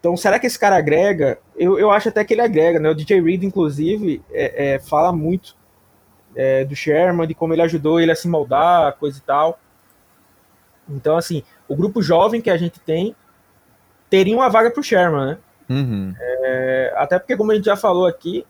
[0.03, 1.39] Então, será que esse cara agrega?
[1.55, 2.89] Eu, eu acho até que ele agrega, né?
[2.89, 5.55] O DJ Reed, inclusive, é, é, fala muito
[6.35, 9.57] é, do Sherman, de como ele ajudou ele a se moldar, coisa e tal.
[10.89, 13.15] Então, assim, o grupo jovem que a gente tem
[14.09, 15.37] teria uma vaga para o Sherman, né?
[15.69, 16.13] Uhum.
[16.19, 18.45] É, até porque, como a gente já falou aqui,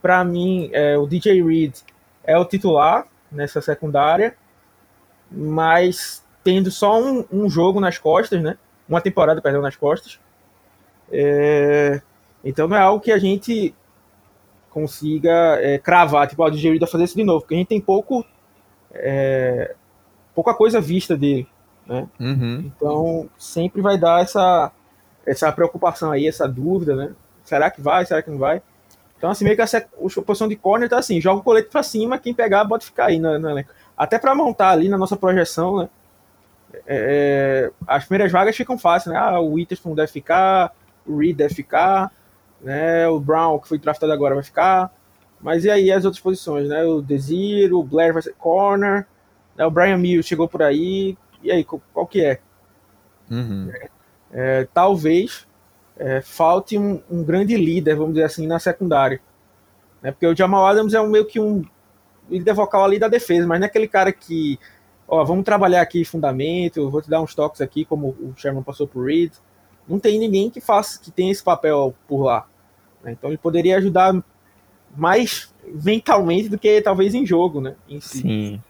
[0.00, 1.78] para mim, é, o DJ Reed
[2.22, 4.36] é o titular nessa secundária,
[5.28, 8.56] mas tendo só um, um jogo nas costas, né?
[8.88, 10.22] Uma temporada, perdão, nas costas.
[11.10, 12.00] É,
[12.44, 13.74] então não é algo que a gente
[14.70, 17.68] consiga é, cravar, tipo, o DJ Reed vai fazer isso de novo, porque a gente
[17.68, 18.24] tem pouco
[18.92, 19.74] é,
[20.34, 21.46] pouca coisa vista dele,
[21.86, 22.08] né?
[22.18, 22.64] Uhum.
[22.66, 24.72] Então sempre vai dar essa
[25.26, 27.12] essa preocupação aí, essa dúvida, né?
[27.44, 28.04] Será que vai?
[28.04, 28.62] Será que não vai?
[29.16, 31.82] Então, assim, meio que essa, a posição de corner tá assim, joga o colete para
[31.82, 33.70] cima, quem pegar pode ficar aí no, no elenco.
[33.96, 35.88] Até para montar ali na nossa projeção, né?
[36.74, 39.18] É, é, as primeiras vagas ficam fáceis, né?
[39.18, 40.74] Ah, o Witherspoon deve ficar,
[41.06, 42.12] o Reed deve ficar,
[42.60, 43.06] né?
[43.08, 44.92] O Brown, que foi draftado agora, vai ficar.
[45.40, 46.84] Mas e aí as outras posições, né?
[46.84, 49.06] O Desir, o Blair vai ser corner,
[49.56, 49.66] né?
[49.66, 51.16] o Brian Mills chegou por aí.
[51.42, 52.40] E aí, qual, que é?
[53.30, 53.70] Uhum.
[54.32, 55.46] É, talvez
[55.98, 59.20] é, falte um, um, grande líder, vamos dizer assim, na secundária.
[60.02, 60.10] Né?
[60.10, 61.62] Porque o Jamal Adams é um, meio que um
[62.30, 64.58] líder vocal ali da defesa, mas não é aquele cara que,
[65.06, 68.88] ó, vamos trabalhar aqui fundamento, vou te dar uns toques aqui, como o Sherman passou
[68.88, 69.32] por Reed.
[69.88, 72.46] Não tem ninguém que faça, que tenha esse papel por lá.
[73.02, 73.12] Né?
[73.12, 74.14] Então ele poderia ajudar
[74.96, 77.74] mais mentalmente do que talvez em jogo, né?
[77.88, 78.22] Em si.
[78.22, 78.62] Sim.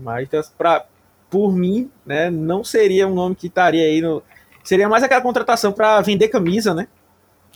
[0.00, 0.86] Mas pra,
[1.30, 4.22] por mim, né, não seria um nome que estaria aí no,
[4.68, 6.88] Seria mais aquela contratação para vender camisa, né?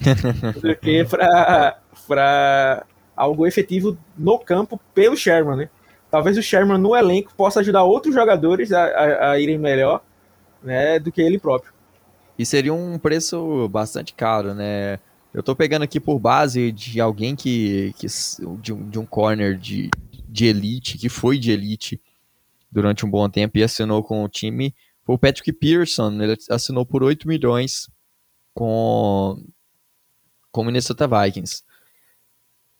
[0.62, 5.68] do que para algo efetivo no campo pelo Sherman, né?
[6.10, 10.00] Talvez o Sherman no elenco possa ajudar outros jogadores a, a, a irem melhor
[10.62, 11.70] né, do que ele próprio.
[12.38, 14.98] E seria um preço bastante caro, né?
[15.32, 17.94] Eu tô pegando aqui por base de alguém que.
[17.98, 18.06] que
[18.60, 19.90] de, um, de um corner de,
[20.28, 22.00] de elite, que foi de elite
[22.70, 26.86] durante um bom tempo e assinou com o time foi o Patrick Pearson, ele assinou
[26.86, 27.90] por 8 milhões
[28.54, 29.44] com,
[30.50, 31.64] com o Minnesota Vikings.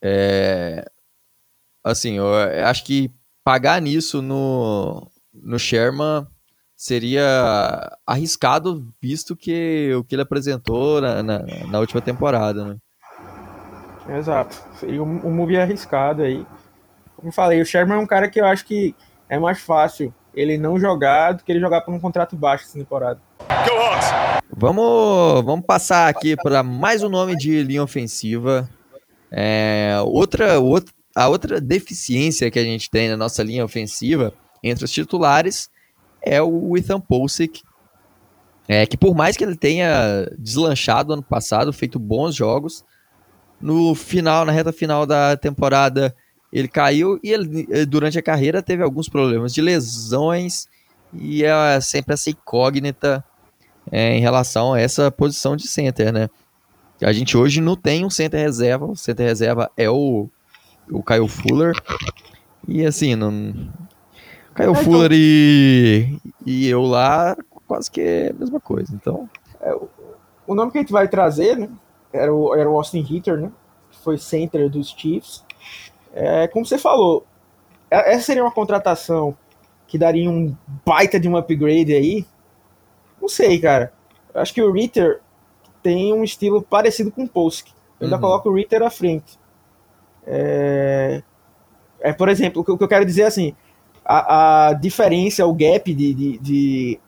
[0.00, 0.88] É,
[1.82, 2.32] assim, eu
[2.64, 3.10] acho que
[3.42, 6.26] pagar nisso no, no Sherman
[6.82, 11.38] seria arriscado, visto que o que ele apresentou na, na,
[11.70, 12.76] na última temporada, né?
[14.18, 14.60] Exato.
[14.80, 16.44] Seria um, um move arriscado aí.
[17.14, 18.96] Como eu falei, o Sherman é um cara que eu acho que
[19.28, 22.76] é mais fácil ele não jogar do que ele jogar por um contrato baixo essa
[22.76, 23.20] temporada.
[24.50, 28.68] Vamos, vamos passar aqui para mais um nome de linha ofensiva.
[29.30, 34.84] É, outra, outra, a outra deficiência que a gente tem na nossa linha ofensiva entre
[34.84, 35.70] os titulares
[36.24, 37.62] é o Ethan Posick,
[38.68, 42.84] é, que por mais que ele tenha deslanchado ano passado, feito bons jogos,
[43.60, 46.14] no final, na reta final da temporada,
[46.52, 50.68] ele caiu e ele, durante a carreira teve alguns problemas de lesões
[51.12, 53.24] e é sempre essa incógnita
[53.90, 56.28] é, em relação a essa posição de center, né?
[57.02, 60.28] A gente hoje não tem um center reserva, o center reserva é o,
[60.90, 61.74] o Kyle Fuller.
[62.68, 63.52] E assim, não.
[64.54, 65.16] Kyle é, Fuller então...
[65.16, 67.36] e, e eu lá,
[67.66, 68.94] quase que é a mesma coisa.
[68.94, 69.28] Então.
[69.60, 69.74] É,
[70.46, 71.68] o nome que a gente vai trazer, né?
[72.12, 73.50] Era o, era o Austin Hitter, né?
[73.90, 75.44] Que foi center dos Chiefs.
[76.14, 77.24] É, como você falou,
[77.90, 79.36] é, essa seria uma contratação
[79.86, 82.26] que daria um baita de um upgrade aí.
[83.20, 83.92] Não sei, cara.
[84.34, 85.20] Eu acho que o Ritter
[85.82, 87.68] tem um estilo parecido com o Polsk.
[88.00, 88.22] Eu ainda uhum.
[88.22, 89.38] coloco o Ritter à frente.
[90.26, 91.22] É,
[92.00, 93.54] é, por exemplo, o que eu quero dizer é assim:
[94.04, 97.00] a, a diferença, o gap de, de, de,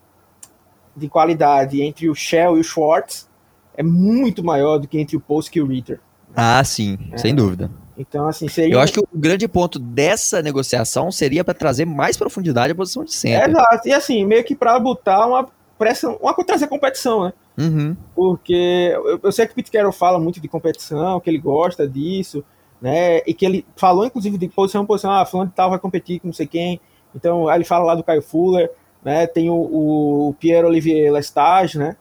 [0.96, 3.28] de, qualidade entre o Shell e o Schwartz
[3.76, 6.00] é muito maior do que entre o Polsk e o Ritter.
[6.37, 7.18] Ah, sim, é.
[7.18, 7.70] sem dúvida.
[7.96, 8.74] Então, assim, seria.
[8.74, 13.04] Eu acho que o grande ponto dessa negociação seria para trazer mais profundidade à posição
[13.04, 13.50] de centro.
[13.50, 13.88] exato.
[13.88, 17.33] E assim, meio que para botar uma pressão, uma trazer competição, né?
[17.57, 17.96] Uhum.
[18.14, 21.87] Porque eu, eu, sei que o Pete Carroll fala muito de competição, que ele gosta
[21.87, 22.44] disso,
[22.84, 23.22] né?
[23.26, 26.26] E que ele falou, inclusive, de posição posição, ah, fulano de tal vai competir com
[26.26, 26.78] não sei quem.
[27.16, 28.70] Então, aí ele fala lá do Caio Fuller,
[29.02, 29.26] né?
[29.26, 31.96] Tem o, o Pierre Olivier Lestage, né?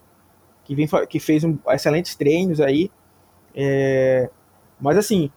[0.66, 2.92] Que, vem, que fez um, excelentes treinos aí.
[3.56, 4.30] É,
[4.78, 5.32] mas assim,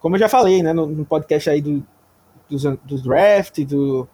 [0.00, 1.86] como eu já falei, né, no, no podcast aí do,
[2.48, 4.08] dos, dos draft, do,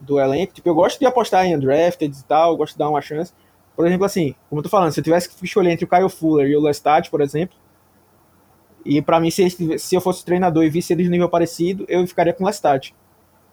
[0.00, 3.00] do elenco, tipo, eu gosto de apostar em undrafted e tal, gosto de dar uma
[3.00, 3.32] chance.
[3.76, 6.08] Por exemplo, assim, como eu tô falando, se eu tivesse que escolher entre o Kyle
[6.08, 7.56] Fuller e o Lestat, por exemplo,
[8.84, 12.06] e para mim, se, se eu fosse treinador e visse eles no nível parecido, eu
[12.06, 12.94] ficaria com o Lestat,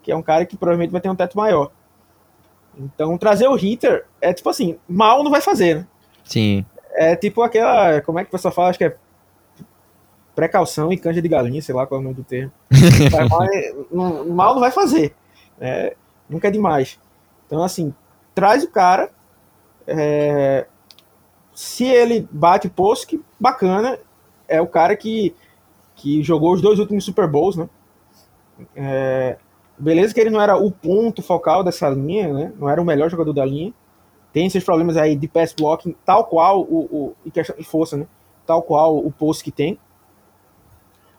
[0.01, 1.71] que é um cara que provavelmente vai ter um teto maior.
[2.77, 5.87] Então, trazer o Hitter é tipo assim, mal não vai fazer, né?
[6.23, 6.65] Sim.
[6.93, 8.95] É tipo aquela, como é que o pessoal fala, acho que é
[10.35, 12.51] precaução e canja de galinha, sei lá qual é o nome do termo.
[13.91, 15.13] mal, mal não vai fazer.
[15.59, 15.95] É,
[16.29, 16.99] nunca é demais.
[17.45, 17.93] Então, assim,
[18.33, 19.11] traz o cara.
[19.85, 20.65] É,
[21.53, 23.99] se ele bate post, bacana.
[24.51, 25.35] É o cara que,
[25.95, 27.69] que jogou os dois últimos Super Bowls, né?
[28.75, 29.37] É,
[29.77, 32.53] beleza que ele não era o ponto focal dessa linha, né?
[32.57, 33.73] Não era o melhor jogador da linha.
[34.31, 37.15] Tem esses problemas aí de pass blocking, tal qual o, o
[37.57, 38.07] e força, né?
[38.45, 39.77] Tal qual o post que tem.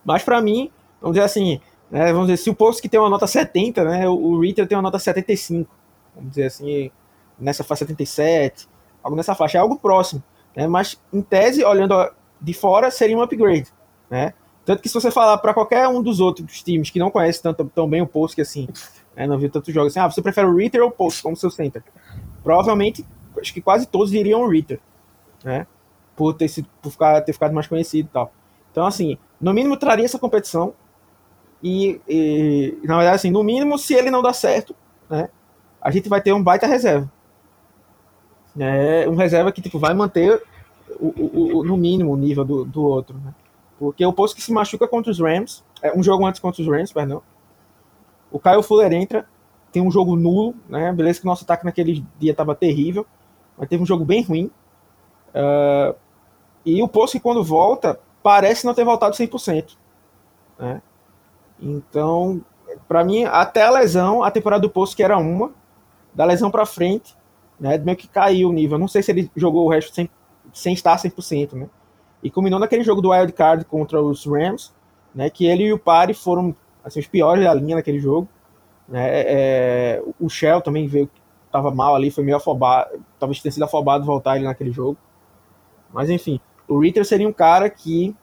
[0.05, 3.11] Mas para mim, vamos dizer assim, né, vamos dizer, se o post que tem uma
[3.11, 5.71] nota 70, né, o, o Ritter tem uma nota 75,
[6.14, 6.90] vamos dizer assim,
[7.38, 8.66] nessa faixa 77,
[9.03, 10.23] algo nessa faixa, é algo próximo,
[10.57, 11.95] né, mas em tese, olhando
[12.43, 13.69] de fora, seria um upgrade,
[14.11, 17.43] né, Tanto que se você falar para qualquer um dos outros times que não conhece
[17.43, 18.69] tanto, tão bem o que assim,
[19.17, 21.37] né, não viu tantos jogos, assim, ah, você prefere o Ritter ou o Post como
[21.37, 21.83] seu center?
[22.45, 23.05] Provavelmente,
[23.41, 24.79] acho que quase todos diriam o Ritter,
[25.43, 25.67] né?
[26.15, 28.33] Por ter, sido, por ficar, ter ficado mais conhecido e tal.
[28.71, 30.75] Então, assim, no mínimo traria essa competição.
[31.63, 34.75] E, e, na verdade, assim, no mínimo, se ele não dá certo,
[35.09, 35.29] né?
[35.81, 37.11] A gente vai ter um baita reserva.
[38.59, 40.43] É, um reserva que tipo, vai manter
[40.99, 43.17] o, o, o, no mínimo o nível do, do outro.
[43.19, 43.35] Né?
[43.79, 46.69] Porque o posto que se machuca contra os Rams, é um jogo antes contra os
[46.69, 47.23] Rams, perdão.
[48.31, 49.27] O Kyle Fuller entra,
[49.73, 50.93] tem um jogo nulo, né?
[50.93, 53.07] Beleza que nosso ataque naquele dia estava terrível,
[53.57, 54.51] mas teve um jogo bem ruim.
[55.35, 55.95] Uh,
[56.65, 59.77] e o posto que quando volta, parece não ter voltado 100%.
[60.59, 60.81] Né?
[61.61, 62.43] Então,
[62.87, 65.53] para mim, até a lesão, a temporada do posto que era uma,
[66.15, 67.17] da lesão para frente,
[67.59, 68.79] né, meio que caiu o nível.
[68.79, 70.09] Não sei se ele jogou o resto sem,
[70.53, 71.69] sem estar 100%, né?
[72.23, 74.73] E culminou naquele jogo do Wild Card contra os Rams,
[75.15, 75.29] né?
[75.29, 78.29] Que ele e o Pari foram assim, os piores da linha naquele jogo.
[78.89, 79.09] Né?
[79.11, 81.09] É, o Shell também veio,
[81.51, 84.97] tava mal ali, foi meio afobado, talvez tenha sido afobado voltar ele naquele jogo.
[85.93, 88.15] Mas enfim, o Ritter seria um cara que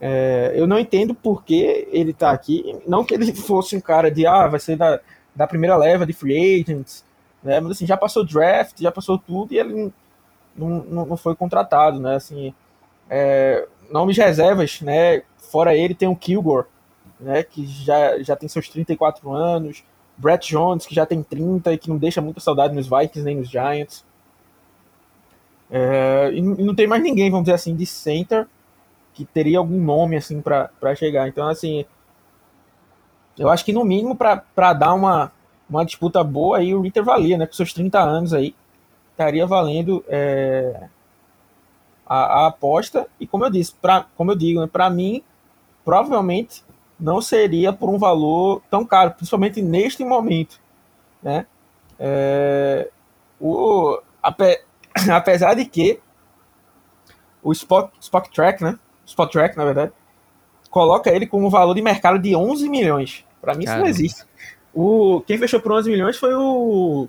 [0.00, 2.78] é, eu não entendo por que ele tá aqui.
[2.86, 5.00] Não que ele fosse um cara de, ah, vai ser da,
[5.34, 7.04] da primeira leva de free agents,
[7.42, 7.60] né?
[7.60, 9.92] Mas assim, já passou draft, já passou tudo e ele
[10.56, 12.16] não, não, foi contratado, né?
[12.16, 12.54] Assim,
[13.08, 15.22] é, nomes reservas, né?
[15.36, 16.66] Fora ele tem o Kilgore,
[17.18, 17.42] né?
[17.42, 19.84] Que já, já tem seus 34 anos.
[20.16, 23.36] Brett Jones, que já tem 30 e que não deixa muita saudade nos Vikings nem
[23.36, 24.04] nos Giants.
[25.70, 28.46] É, e, não tem mais ninguém, vamos dizer assim, de center
[29.12, 31.28] que teria algum nome assim para chegar.
[31.28, 31.84] Então, assim,
[33.38, 35.32] eu acho que no mínimo para dar uma,
[35.68, 37.46] uma disputa boa aí o Ritter valia, né?
[37.46, 38.54] Com seus 30 anos aí,
[39.14, 40.88] estaria valendo é,
[42.06, 43.08] a, a, aposta.
[43.18, 45.22] E como eu disse, pra, como eu digo, né, para mim,
[45.84, 46.62] provavelmente
[46.98, 50.60] não seria por um valor tão caro, principalmente neste momento,
[51.22, 51.46] né?
[51.98, 52.90] É,
[53.40, 54.60] o, ape,
[55.10, 56.00] apesar de que
[57.42, 58.78] o Spock, Spock Track, né?
[59.06, 59.92] Spot Track, na verdade,
[60.70, 63.24] coloca ele com um valor de mercado de 11 milhões.
[63.40, 63.88] Para mim, Caramba.
[63.88, 64.24] isso não existe.
[64.72, 67.06] O, quem fechou por 11 milhões foi o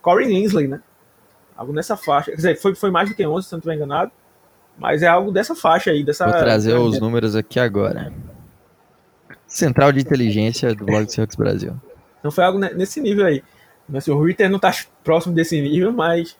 [0.00, 0.80] Corey Linsley, né?
[1.56, 2.30] Algo nessa faixa.
[2.30, 4.12] Quer dizer, foi, foi mais do que 11, se não estiver enganado.
[4.78, 6.04] Mas é algo dessa faixa aí.
[6.04, 8.12] Dessa, Vou trazer os números aqui agora.
[9.46, 11.74] Central de Inteligência do Blog Seahawks Brasil.
[12.18, 13.42] Então foi algo nesse nível aí.
[13.94, 14.72] Assim, o Ritter não está
[15.04, 16.36] próximo desse nível, mas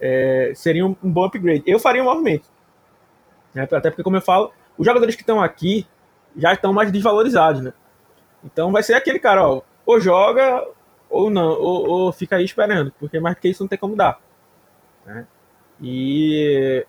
[0.00, 1.62] é, seria um, um, bom upgrade.
[1.66, 2.48] Eu faria um movimento.
[3.54, 3.62] Né?
[3.64, 5.86] Até porque, como eu falo, os jogadores que estão aqui
[6.36, 7.62] já estão mais desvalorizados.
[7.62, 7.72] Né?
[8.44, 10.66] Então vai ser aquele cara, ó, ou joga
[11.08, 13.94] ou não, ou, ou fica aí esperando, porque mais do que isso não tem como
[13.94, 14.18] dar.
[15.06, 15.26] Né?
[15.80, 16.84] E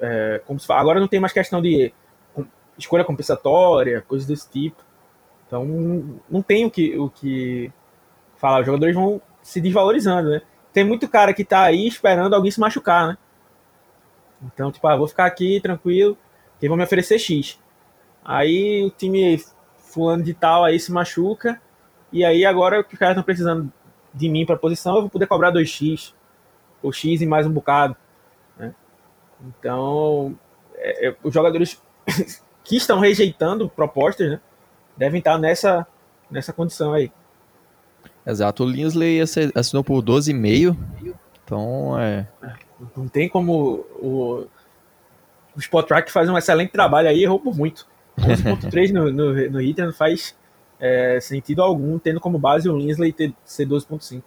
[0.00, 1.92] é, como se fala, agora não tem mais questão de
[2.76, 4.82] escolha compensatória, coisas desse tipo.
[5.46, 5.64] Então
[6.28, 7.70] não tem o que, o que
[8.36, 8.60] falar.
[8.60, 10.42] Os jogadores vão se desvalorizando, né?
[10.72, 13.18] Tem muito cara que tá aí esperando alguém se machucar, né?
[14.42, 16.18] Então, tipo, ah, vou ficar aqui tranquilo,
[16.58, 17.58] que vão me oferecer X.
[18.24, 19.40] Aí o time
[19.76, 21.60] fulano de tal aí se machuca,
[22.12, 23.72] e aí agora que os caras estão precisando
[24.12, 26.12] de mim para posição, eu vou poder cobrar 2x,
[26.84, 27.96] ou X e mais um bocado.
[28.58, 28.74] Né?
[29.40, 30.38] Então,
[30.76, 31.82] é, é, os jogadores
[32.62, 34.40] que estão rejeitando propostas, né,
[34.96, 35.86] devem estar nessa,
[36.30, 37.10] nessa condição aí.
[38.26, 39.20] Exato, o Linsley
[39.54, 40.76] assinou por 12,5,
[41.42, 42.26] então é...
[42.96, 44.46] Não tem como o,
[45.54, 47.86] o Spot Track faz um excelente trabalho aí, errou por muito.
[48.18, 50.34] 11.3 no, no, no não faz
[50.80, 54.22] é, sentido algum, tendo como base o Linsley ter, ser 12.5.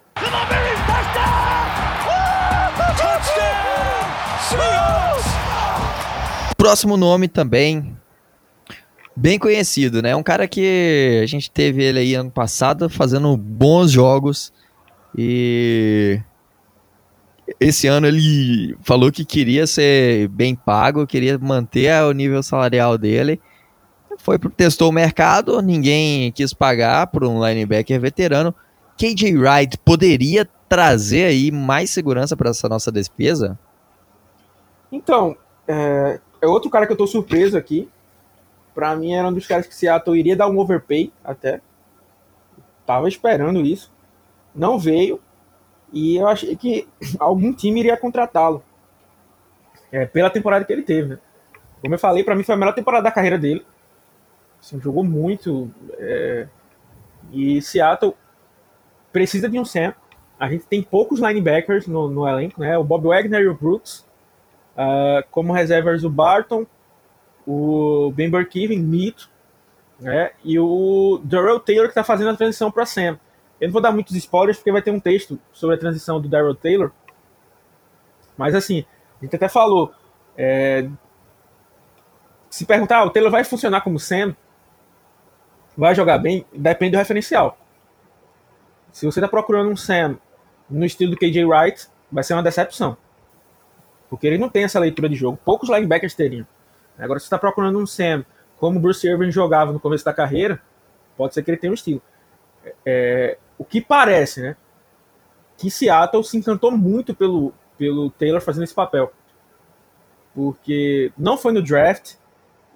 [6.67, 7.97] Próximo nome também,
[9.15, 10.13] bem conhecido, né?
[10.17, 14.51] Um cara que a gente teve ele aí ano passado fazendo bons jogos
[15.17, 16.19] e
[17.57, 23.39] esse ano ele falou que queria ser bem pago, queria manter o nível salarial dele.
[24.17, 28.53] Foi testou o mercado, ninguém quis pagar por um linebacker veterano.
[28.97, 33.57] KJ Wright poderia trazer aí mais segurança para essa nossa despesa?
[34.91, 37.89] Então, é, é, outro cara que eu tô surpreso aqui.
[38.73, 41.61] Para mim era um dos caras que Seattle iria dar um overpay até.
[42.85, 43.91] Tava esperando isso.
[44.53, 45.19] Não veio.
[45.91, 46.87] E eu achei que
[47.19, 48.63] algum time iria contratá-lo.
[49.91, 51.19] É, pela temporada que ele teve, né?
[51.81, 53.65] Como eu falei, para mim foi a melhor temporada da carreira dele.
[54.59, 55.71] Assim, jogou muito.
[55.93, 56.47] É...
[57.31, 58.15] E Seattle
[59.11, 59.99] precisa de um centro.
[60.39, 62.77] A gente tem poucos linebackers no, no elenco, né?
[62.77, 64.06] O Bob Wagner e o Brooks.
[64.77, 66.65] Uh, como reservas, o Barton,
[67.45, 69.29] o Ben Burkeven, mito,
[69.99, 70.31] né?
[70.43, 73.19] E o Darrell Taylor que está fazendo a transição para Sam.
[73.59, 76.29] Eu não vou dar muitos spoilers porque vai ter um texto sobre a transição do
[76.29, 76.91] Darrell Taylor.
[78.37, 78.85] Mas assim,
[79.19, 79.91] a gente até falou.
[80.37, 80.87] É,
[82.49, 84.35] se perguntar, ah, o Taylor vai funcionar como Sam?
[85.75, 86.45] Vai jogar bem?
[86.53, 87.57] Depende do referencial.
[88.91, 90.17] Se você está procurando um Sam
[90.69, 92.97] no estilo do KJ Wright, vai ser uma decepção.
[94.09, 95.37] Porque ele não tem essa leitura de jogo.
[95.43, 96.47] Poucos linebackers teriam.
[96.97, 98.25] Agora, se você está procurando um Sam
[98.57, 100.61] como Bruce Irving jogava no começo da carreira,
[101.15, 102.01] pode ser que ele tenha um estilo.
[102.85, 104.55] É, o que parece, né?
[105.57, 109.11] Que Seattle se encantou muito pelo, pelo Taylor fazendo esse papel.
[110.33, 112.15] Porque não foi no draft.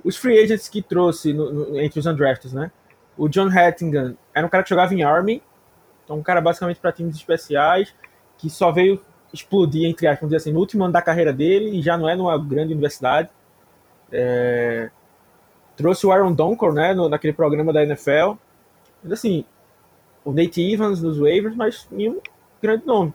[0.03, 2.71] Os free agents que trouxe no, no, entre os undrafted, né?
[3.17, 5.43] O John Hattingham era um cara que jogava em Army.
[6.03, 7.93] Então, um cara basicamente para times especiais.
[8.38, 8.99] Que só veio
[9.34, 11.77] explodir, entre aspas, dizer assim, no último ano da carreira dele.
[11.77, 13.29] E já não é numa grande universidade.
[14.11, 14.89] É,
[15.75, 16.93] trouxe o Aaron Donkor, né?
[16.93, 18.34] No, naquele programa da NFL.
[19.03, 19.45] Mas assim,
[20.23, 22.19] o Nate Evans nos waivers, mas nenhum
[22.61, 23.13] grande nome.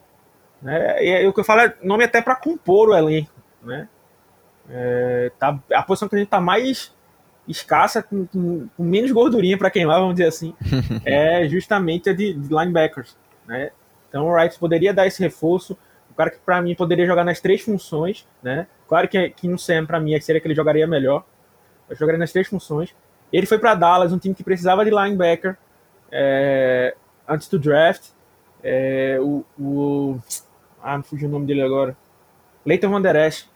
[0.61, 1.05] Né?
[1.05, 3.31] E é, o que eu falo é nome até para compor o elenco.
[3.63, 3.89] Né?
[4.69, 6.95] É, tá, a posição que a gente tá mais
[7.47, 10.55] escassa, com, com, com menos gordurinha para queimar, vamos dizer assim,
[11.05, 13.17] é justamente a de, de linebackers.
[13.47, 13.71] Né?
[14.09, 15.77] Então o Wright poderia dar esse reforço.
[16.17, 18.27] Cara que para mim poderia jogar nas três funções.
[18.43, 18.67] Né?
[18.89, 21.25] Claro que, que no Sam, para mim, seria que ele jogaria melhor.
[21.89, 22.95] Eu jogaria nas três funções.
[23.33, 25.57] Ele foi para Dallas, um time que precisava de linebacker
[26.11, 26.95] é,
[27.29, 28.09] antes do draft.
[28.63, 30.19] É, o, o,
[30.83, 31.97] Ah, me fugiu o nome dele agora.
[32.65, 33.49] Leighton Van Esch.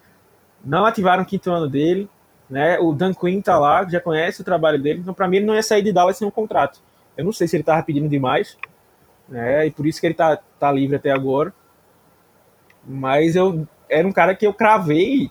[0.63, 2.09] Não ativaram o quinto ano dele.
[2.49, 2.77] Né?
[2.79, 4.99] O Dan Quinn tá lá, já conhece o trabalho dele.
[4.99, 6.79] Então, para mim, ele não ia sair de Dallas sem um contrato.
[7.17, 8.57] Eu não sei se ele tava pedindo demais.
[9.27, 9.67] Né?
[9.67, 11.53] E por isso que ele tá, tá livre até agora.
[12.85, 15.29] Mas eu era um cara que eu cravei.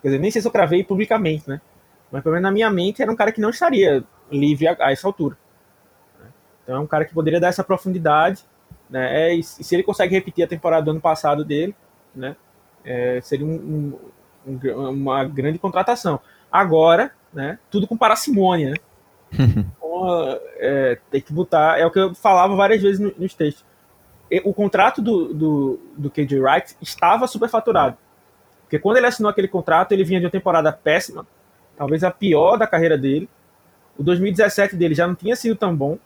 [0.00, 1.60] Quer dizer, nem sei se eu cravei publicamente, né?
[2.10, 4.92] Mas pelo menos na minha mente era um cara que não estaria livre a, a
[4.92, 5.36] essa altura.
[6.62, 8.44] Então é um cara que poderia dar essa profundidade,
[8.88, 9.34] né?
[9.34, 11.74] E, se ele consegue repetir a temporada do ano passado dele,
[12.14, 12.36] né?
[12.84, 13.98] É, seria um,
[14.46, 16.20] um, uma grande contratação.
[16.50, 17.58] Agora, né?
[17.70, 18.76] Tudo com parcimônia, né?
[19.76, 21.78] então, é, tem que botar.
[21.78, 23.64] É o que eu falava várias vezes no, nos textos.
[24.44, 27.96] O contrato do, do, do KJ Wright estava superfaturado.
[28.62, 31.26] Porque quando ele assinou aquele contrato, ele vinha de uma temporada péssima,
[31.76, 33.28] talvez a pior da carreira dele.
[33.98, 35.98] O 2017 dele já não tinha sido tão bom.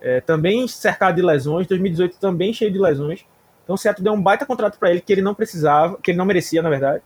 [0.00, 3.24] É, também cercado de lesões, 2018 também cheio de lesões.
[3.64, 6.18] Então o Seattle deu um baita contrato para ele que ele não precisava, que ele
[6.18, 7.02] não merecia, na verdade.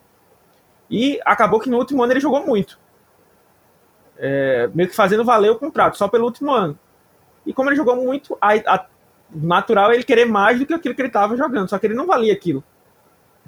[0.91, 2.79] E acabou que no último ano ele jogou muito.
[4.19, 6.79] É, meio que fazendo valer o contrato, só pelo último ano.
[7.47, 8.87] E como ele jogou muito, a, a,
[9.35, 11.95] natural é ele querer mais do que aquilo que ele estava jogando, só que ele
[11.95, 12.63] não valia aquilo.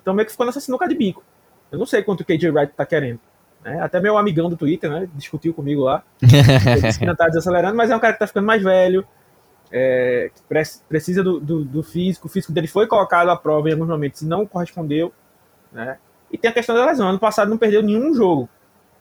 [0.00, 1.22] Então meio que ficou nessa sinuca de bico.
[1.70, 3.20] Eu não sei quanto o KJ Wright tá querendo.
[3.64, 3.80] Né?
[3.80, 5.08] Até meu amigão do Twitter, né?
[5.14, 6.02] Discutiu comigo lá.
[6.22, 9.06] Ele disse que não tá desacelerando, mas é um cara que tá ficando mais velho
[9.76, 10.30] é,
[10.88, 14.22] precisa do, do, do, físico, o físico dele foi colocado à prova em alguns momentos
[14.22, 15.12] e não correspondeu,
[15.72, 15.98] né?
[16.30, 17.08] E tem a questão da lesão.
[17.08, 18.48] Ano passado não perdeu nenhum jogo,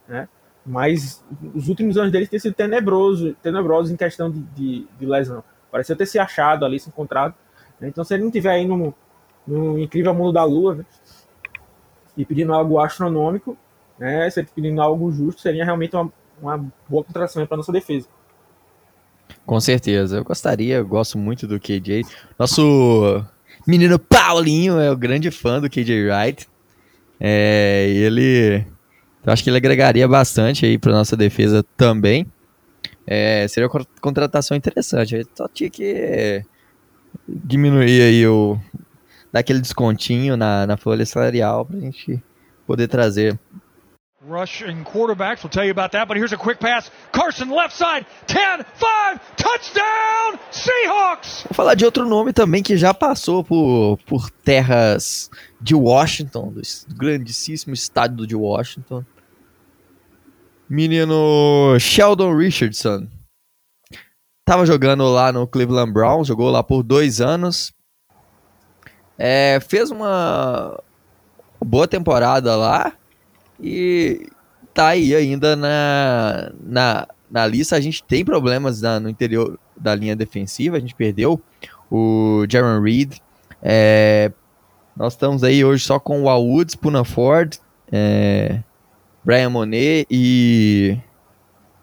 [0.08, 0.28] né?
[0.66, 1.24] Mas
[1.54, 5.44] os últimos anos dele têm sido tenebroso, tenebrosos em questão de, de, de, lesão.
[5.74, 7.34] Pareceu ter se achado ali, se encontrado.
[7.82, 7.88] Né?
[7.88, 8.94] Então, se ele não tiver aí no,
[9.48, 10.86] no incrível mundo da lua, né?
[12.16, 13.58] e pedindo algo astronômico,
[13.98, 14.30] né?
[14.30, 16.58] Se ele pedindo algo justo, seria realmente uma, uma
[16.88, 18.08] boa contratação para nossa defesa.
[19.48, 20.18] Com certeza.
[20.18, 22.04] Eu gostaria, eu gosto muito do KJ.
[22.38, 23.26] Nosso
[23.66, 26.48] menino Paulinho é o grande fã do KJ Wright.
[27.20, 28.64] É, ele.
[29.26, 32.28] Eu acho que ele agregaria bastante aí para nossa defesa também.
[33.06, 35.16] É, seria uma contratação interessante.
[35.16, 36.44] A só tinha que
[37.28, 38.58] diminuir aí o.
[39.32, 42.22] dar aquele descontinho na, na folha salarial para a gente
[42.66, 43.40] poder trazer
[44.26, 46.90] Rushing quarterbacks, we'll tell you about that, but here's a quick pass.
[47.12, 51.44] Carson left side, 10, 5, touchdown, Seahawks!
[51.50, 55.30] Vou falar de outro nome também que já passou por, por terras
[55.60, 59.04] de Washington, do grandíssimo estado de Washington.
[60.70, 63.08] Menino Sheldon Richardson.
[64.46, 67.74] Tava jogando lá no Cleveland Browns, jogou lá por dois anos.
[69.18, 70.78] É, fez uma
[71.64, 72.94] boa temporada lá
[73.60, 74.28] e
[74.74, 77.76] tá aí ainda na, na, na lista.
[77.76, 80.78] A gente tem problemas na, no interior da linha defensiva.
[80.78, 81.42] A gente perdeu
[81.90, 83.18] o Jaron Reed.
[83.62, 84.32] É,
[84.96, 87.58] nós estamos aí hoje só com o Woods, Puna Ford,
[87.92, 88.60] é,
[89.24, 90.98] Brian Monet e.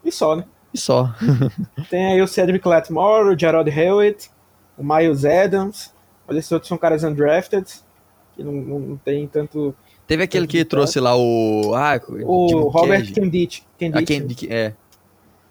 [0.04, 0.44] E só, né?
[0.72, 1.12] E só.
[1.90, 4.30] tem aí o Cedric Latmore, o Gerald Hewitt,
[4.76, 5.92] o Miles Adams.
[6.28, 7.66] Olha, esses outros são caras undrafted,
[8.34, 9.74] que não, não, tem tanto
[10.10, 11.72] Teve aquele que trouxe lá o.
[11.72, 13.64] Ah, o Robert Kendit.
[13.94, 14.74] Ah, Kendit, é.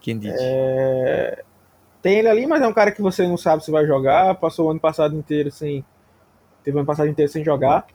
[0.01, 0.35] Kendit.
[0.37, 1.43] É...
[2.01, 4.35] Tem ele ali, mas é um cara que você não sabe se vai jogar.
[4.35, 5.85] Passou o ano passado inteiro sem.
[6.61, 7.87] Teve o ano passado inteiro sem jogar.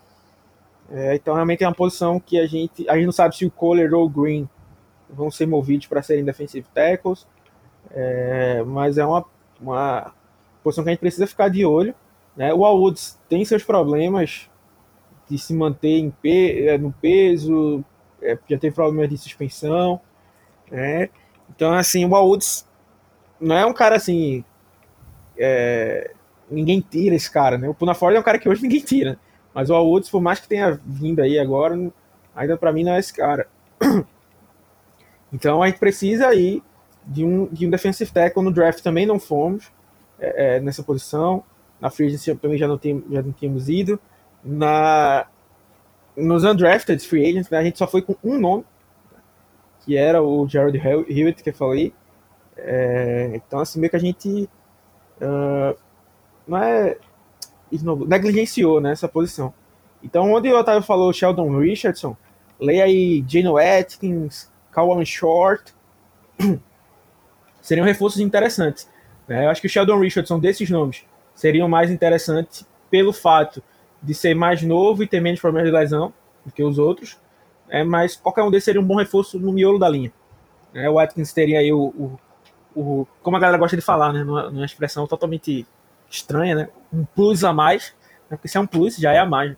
[0.90, 2.88] É, então realmente é uma posição que a gente.
[2.88, 4.48] A gente não sabe se o Kohler ou o Green
[5.08, 7.26] vão ser movidos para serem defensive tackles.
[7.90, 9.24] É, mas é uma,
[9.60, 10.12] uma
[10.62, 11.94] posição que a gente precisa ficar de olho.
[12.36, 12.52] Né?
[12.52, 14.50] O Woods tem seus problemas
[15.28, 17.84] de se manter em pe é, no peso,
[18.20, 20.00] é, já teve problemas de suspensão.
[20.70, 21.08] Né?
[21.54, 22.66] Então, assim, o Woods
[23.40, 24.44] não é um cara assim.
[25.38, 26.12] É,
[26.50, 27.68] ninguém tira esse cara, né?
[27.68, 29.18] O Puna Ford é um cara que hoje ninguém tira.
[29.54, 31.78] Mas o Woods, por mais que tenha vindo aí agora,
[32.34, 33.46] ainda para mim não é esse cara.
[35.32, 36.62] Então a gente precisa aí
[37.04, 39.70] de um, de um defensive tackle no draft também não fomos
[40.18, 41.42] é, é, nessa posição.
[41.80, 43.98] Na free agency também já não, tem, já não tínhamos ido.
[44.44, 45.26] Na,
[46.16, 48.64] nos undrafted free agents, né, a gente só foi com um nome,
[49.84, 51.92] que era o Gerald Hewitt, que eu falei.
[52.56, 54.48] É, então, assim, meio que a gente
[55.20, 55.76] uh,
[56.46, 56.96] não é
[57.82, 59.52] negligenciou né, essa posição.
[60.02, 62.16] Então, onde o Otávio falou Sheldon Richardson,
[62.60, 65.74] leia aí Geno Atkins, Kawan Short,
[67.62, 68.88] seriam reforços interessantes.
[69.26, 69.46] Né?
[69.46, 71.04] Eu acho que o Sheldon Richardson, desses nomes,
[71.34, 73.62] seriam mais interessantes pelo fato
[74.02, 76.12] de ser mais novo e ter menos problemas de lesão
[76.44, 77.18] do que os outros.
[77.68, 80.12] É, mas qualquer um desses seria um bom reforço no miolo da linha.
[80.74, 82.18] É, o Atkins teria aí o, o,
[82.74, 84.22] o, Como a galera gosta de falar, né?
[84.22, 85.66] Numa, numa expressão totalmente
[86.14, 86.68] estranha, né?
[86.92, 87.94] Um plus a mais.
[88.30, 88.36] Né?
[88.36, 89.56] Porque se é um plus, já é a mais.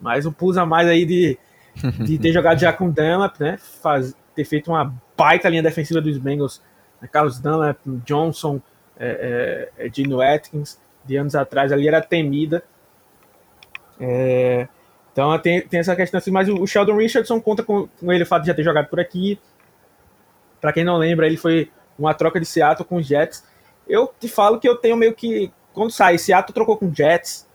[0.00, 1.38] Mas um plus a mais aí de
[1.74, 3.56] de ter jogado já com Dunlap, né?
[3.58, 6.62] Faz, ter feito uma baita linha defensiva dos Bengals.
[7.00, 7.08] Né?
[7.10, 8.60] Carlos Dunlap, Johnson,
[8.98, 12.62] é, é, é, Gino Atkins, de anos atrás, ali era temida.
[13.98, 14.68] É,
[15.12, 18.26] então tem, tem essa questão assim, mas o, Sheldon Richardson conta com, com ele o
[18.26, 19.38] fato de já ter jogado por aqui.
[20.60, 23.44] Para quem não lembra, ele foi uma troca de Seattle com os Jets.
[23.90, 25.52] Eu te falo que eu tenho meio que.
[25.72, 27.48] Quando sai, Seattle trocou com Jets,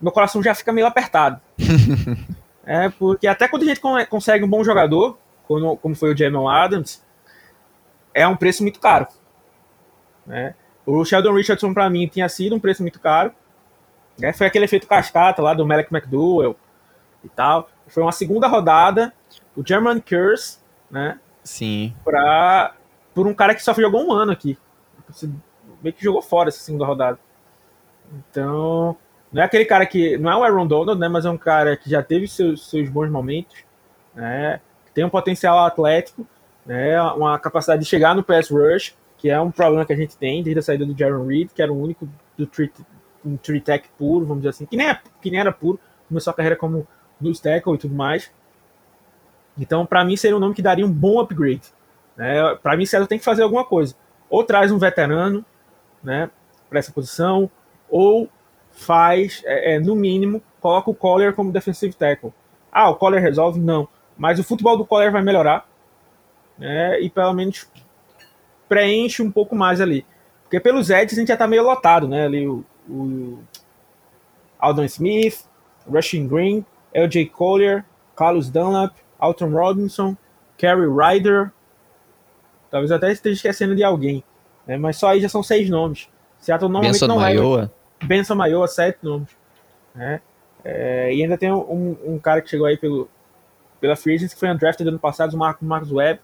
[0.00, 1.40] meu coração já fica meio apertado.
[2.64, 5.18] É, porque até quando a gente consegue um bom jogador,
[5.48, 7.04] como, como foi o Jamal Adams,
[8.14, 9.08] é um preço muito caro.
[10.26, 10.54] Né?
[10.86, 13.32] O Sheldon Richardson, para mim, tinha sido um preço muito caro.
[14.18, 14.32] Né?
[14.32, 16.56] Foi aquele efeito cascata lá do Malek McDowell
[17.24, 17.68] e tal.
[17.88, 19.12] Foi uma segunda rodada,
[19.56, 20.58] o German Curse,
[20.90, 21.18] né?
[21.42, 21.94] Sim.
[22.04, 22.74] Pra,
[23.14, 24.56] por um cara que só jogou um ano aqui.
[25.82, 27.18] Meio que jogou fora essa segunda rodada.
[28.30, 28.96] Então,
[29.32, 30.16] não é aquele cara que.
[30.18, 31.08] Não é o Aaron Donald, né?
[31.08, 33.64] Mas é um cara que já teve seus, seus bons momentos,
[34.14, 34.60] né?
[34.94, 36.26] Tem um potencial atlético,
[36.66, 37.00] né?
[37.12, 40.42] Uma capacidade de chegar no pass rush, que é um problema que a gente tem
[40.42, 42.70] desde a saída do Jaron Reed, que era o único do three,
[43.24, 43.38] um
[43.96, 45.78] puro, vamos dizer assim, que nem, é, que nem era puro,
[46.08, 46.86] começou a carreira como
[47.20, 48.30] no tackle e tudo mais.
[49.56, 51.62] Então, para mim, seria um nome que daria um bom upgrade.
[52.16, 52.54] Né?
[52.62, 53.94] Para mim, César tem que fazer alguma coisa.
[54.28, 55.44] Ou traz um veterano
[56.02, 56.30] né,
[56.68, 57.50] para essa posição,
[57.90, 58.28] ou
[58.70, 62.32] faz, é, é, no mínimo, coloca o Collier como defensive tackle.
[62.70, 63.60] Ah, o Collier resolve?
[63.60, 63.88] Não.
[64.16, 65.68] Mas o futebol do Collier vai melhorar.
[66.58, 67.66] Né, e pelo menos
[68.68, 70.06] preenche um pouco mais ali.
[70.44, 72.26] Porque pelos Eds a gente já tá meio lotado, né?
[72.26, 73.38] Ali o, o
[74.58, 75.46] Aldon Smith,
[75.86, 77.84] Rushing Green, LJ Collier,
[78.14, 80.16] Carlos Dunlap, Alton Robinson,
[80.56, 81.50] Kerry Ryder.
[82.70, 84.22] Talvez até esteja esquecendo de alguém.
[84.66, 84.76] Né?
[84.76, 86.08] Mas só aí já são seis nomes.
[86.38, 87.56] Seattle normalmente Benson não Maioa.
[87.56, 87.72] leva.
[88.02, 89.28] Benção Maior, sete nomes.
[89.94, 90.20] Né?
[90.64, 93.08] É, e ainda tem um, um, cara que chegou aí pelo,
[93.80, 96.20] pela Free Agency, que foi undrafted ano passado, o Marcos, Marcos Webb.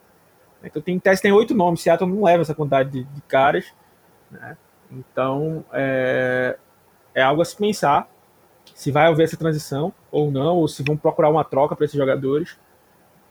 [0.63, 3.67] Então tem teste tem oito nomes, Seattle não leva essa quantidade de, de caras.
[4.31, 4.57] Né?
[4.91, 6.57] Então é,
[7.15, 8.09] é algo a se pensar
[8.75, 11.97] se vai haver essa transição ou não, ou se vão procurar uma troca para esses
[11.97, 12.53] jogadores.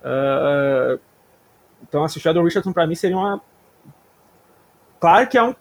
[0.02, 1.00] Uh,
[1.82, 3.42] então, assim, o Sheldon Richardson para mim seria uma.
[5.00, 5.56] Claro que é um,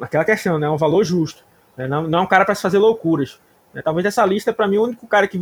[0.00, 0.66] aquela questão, né?
[0.66, 1.44] É um valor justo.
[1.76, 1.86] Né?
[1.86, 3.40] Não, não é um cara para se fazer loucuras.
[3.72, 3.82] Né?
[3.82, 5.38] Talvez essa lista, para mim, o único cara que,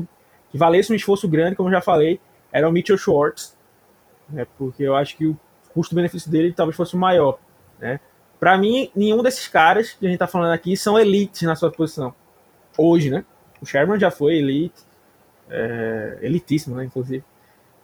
[0.50, 2.20] que valesse um esforço grande, como eu já falei,
[2.52, 3.56] era o Mitchell Schwartz.
[4.28, 4.46] Né?
[4.58, 5.38] Porque eu acho que o
[5.72, 7.38] custo-benefício dele talvez fosse o maior.
[7.78, 8.00] Né?
[8.38, 11.70] Para mim, nenhum desses caras que a gente está falando aqui são elites na sua
[11.70, 12.14] posição.
[12.76, 13.24] Hoje, né?
[13.60, 14.84] O Sherman já foi elite.
[15.48, 16.84] É, elitíssimo, né?
[16.84, 17.24] Inclusive.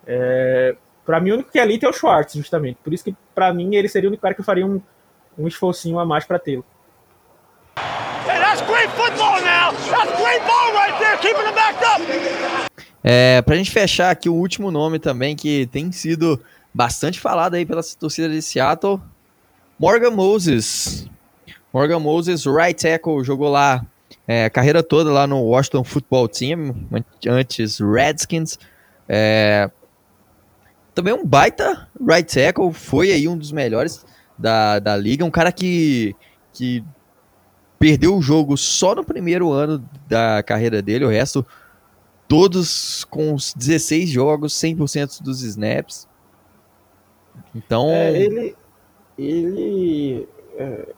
[0.06, 2.78] É, para mim, o único que é elite é o Schwartz, justamente.
[2.82, 4.80] Por isso que, para mim, ele seria o único cara que eu faria um,
[5.38, 6.64] um esforcinho a mais para tê-lo.
[13.04, 16.40] É, pra gente fechar aqui o último nome também, que tem sido
[16.72, 19.00] bastante falado aí pela torcida de Seattle,
[19.78, 21.08] Morgan Moses.
[21.72, 23.84] Morgan Moses, right tackle, jogou lá
[24.26, 26.88] é, a carreira toda lá no Washington Football Team,
[27.26, 28.58] antes Redskins,
[29.08, 29.70] É...
[30.94, 34.04] Também um baita right tackle, foi aí um dos melhores
[34.38, 36.14] da, da liga, um cara que,
[36.52, 36.84] que
[37.78, 41.46] perdeu o jogo só no primeiro ano da carreira dele, o resto
[42.32, 46.08] todos com os 16 jogos, 100% dos snaps.
[47.54, 48.56] Então, É, ele.
[49.18, 50.28] Ele.
[50.56, 50.94] é,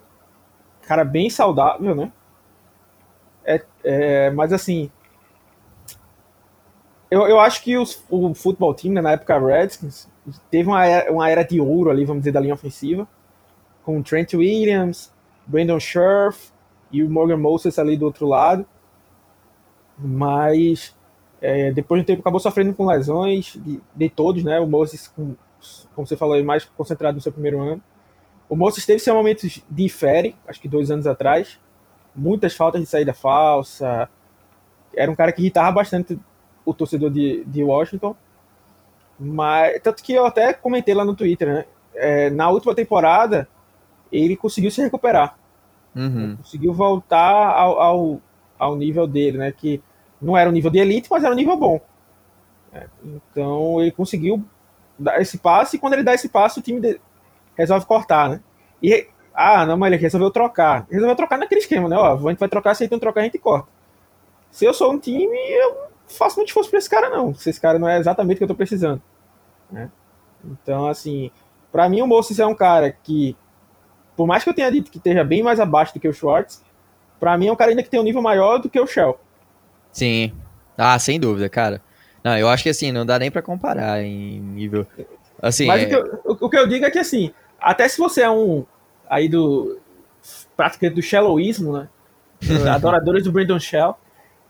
[0.83, 2.13] cara, bem saudável, né?
[3.45, 4.91] É, é, mas assim.
[7.11, 10.09] Eu, eu acho que os, o futebol team, né, na época Redskins,
[10.51, 13.09] teve uma era, uma era de ouro ali, vamos dizer, da linha ofensiva.
[13.85, 15.13] Com Trent Williams,
[15.47, 16.51] Brandon Scherf
[16.91, 18.67] e o Morgan Moses ali do outro lado.
[19.99, 20.95] Mas
[21.41, 24.59] é, depois de um tempo acabou sofrendo com lesões de, de todos, né?
[24.59, 25.35] O Moses, com,
[25.95, 27.83] como você falou, mais concentrado no seu primeiro ano.
[28.49, 31.61] O Moses teve seus momentos de fere, acho que dois anos atrás.
[32.15, 34.09] Muitas faltas de saída falsa.
[34.95, 36.19] Era um cara que irritava bastante
[36.65, 38.17] o torcedor de, de Washington.
[39.19, 41.65] Mas, tanto que eu até comentei lá no Twitter, né?
[41.95, 43.49] É, na última temporada,
[44.11, 45.37] ele conseguiu se recuperar.
[45.95, 46.37] uhum.
[46.37, 48.21] Conseguiu voltar ao, ao,
[48.59, 49.53] ao nível dele, né?
[49.53, 49.83] Que
[50.21, 51.81] não era um nível de elite, mas era um nível bom.
[52.73, 54.45] É, então ele conseguiu
[54.99, 57.01] dar esse passe, e quando ele dá esse passe, o time
[57.57, 58.41] resolve cortar, né?
[58.83, 60.87] E, ah, não, mas ele resolveu trocar.
[60.91, 61.97] Resolveu trocar naquele esquema, né?
[61.97, 63.69] Ó, a gente vai trocar, aceitando trocar, a gente corta.
[64.51, 67.35] Se eu sou um time, eu não faço muito esforço pra esse cara, não.
[67.35, 69.03] Se esse cara não é exatamente o que eu tô precisando.
[69.71, 69.91] né?
[70.45, 71.31] Então, assim,
[71.73, 73.37] pra mim o Moses é um cara que,
[74.17, 76.63] por mais que eu tenha dito que esteja bem mais abaixo do que o Schwartz,
[77.21, 79.19] pra mim é um cara ainda que tem um nível maior do que o Shell.
[79.93, 80.33] Sim.
[80.77, 81.81] Ah, sem dúvida, cara.
[82.23, 84.87] Não, eu acho que assim, não dá nem pra comparar em nível.
[85.41, 87.87] Assim, Mas é- o, que eu, o- o que eu digo é que, assim, até
[87.89, 88.65] se você é um
[89.09, 89.79] aí do
[90.57, 91.89] praticante do Shallowismo, né?
[92.75, 93.97] Adoradores do Brandon Shell,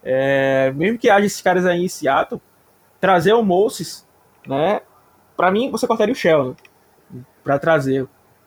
[0.03, 2.41] é, mesmo que haja esses caras aí em Seattle,
[3.01, 4.07] trazer o Moses,
[4.47, 4.81] né?
[5.37, 6.51] Pra mim, você cortaria o Shell,
[7.13, 7.21] né?
[7.43, 8.07] Pra trazer.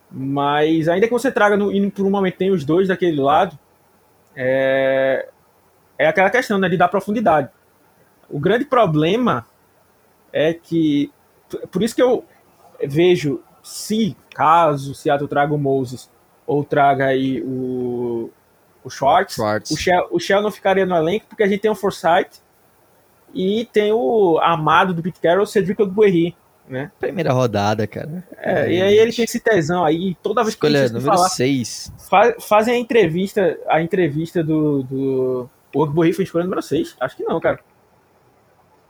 [0.09, 3.57] Mas ainda que você traga no, e por um momento tem os dois daquele lado,
[4.35, 5.27] é,
[5.97, 6.69] é aquela questão, né?
[6.69, 7.49] De dar profundidade.
[8.29, 9.45] O grande problema
[10.31, 11.11] é que
[11.71, 12.25] por isso que eu
[12.85, 16.09] vejo se caso Seattle traga o Moses
[16.45, 18.29] ou traga aí o,
[18.83, 19.71] o Schwartz, Schwartz.
[19.71, 22.41] O, Shell, o Shell não ficaria no elenco porque a gente tem o Forsyth
[23.33, 26.35] e tem o amado do Pete Carroll, Cedric Ogbuerri,
[26.67, 26.91] né?
[26.99, 28.23] primeira rodada, cara.
[28.37, 31.29] É, e aí ele tem esse tesão aí, toda vez que Escolha ele número falar,
[31.29, 31.93] 6.
[32.09, 37.15] fa- fazem a entrevista, a entrevista do, do o Ogbuerri foi escolha número 6, acho
[37.17, 37.59] que não, cara.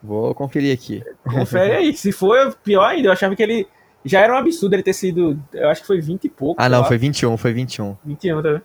[0.02, 1.04] Vou conferir aqui.
[1.24, 1.94] Confere aí.
[1.98, 3.68] Se for pior ainda, eu achava que ele.
[4.06, 5.38] Já era um absurdo ele ter sido.
[5.52, 6.62] Eu acho que foi 20 e pouco.
[6.62, 7.98] Ah, não, lá, foi 21, foi 21.
[8.06, 8.62] 21, tá vendo?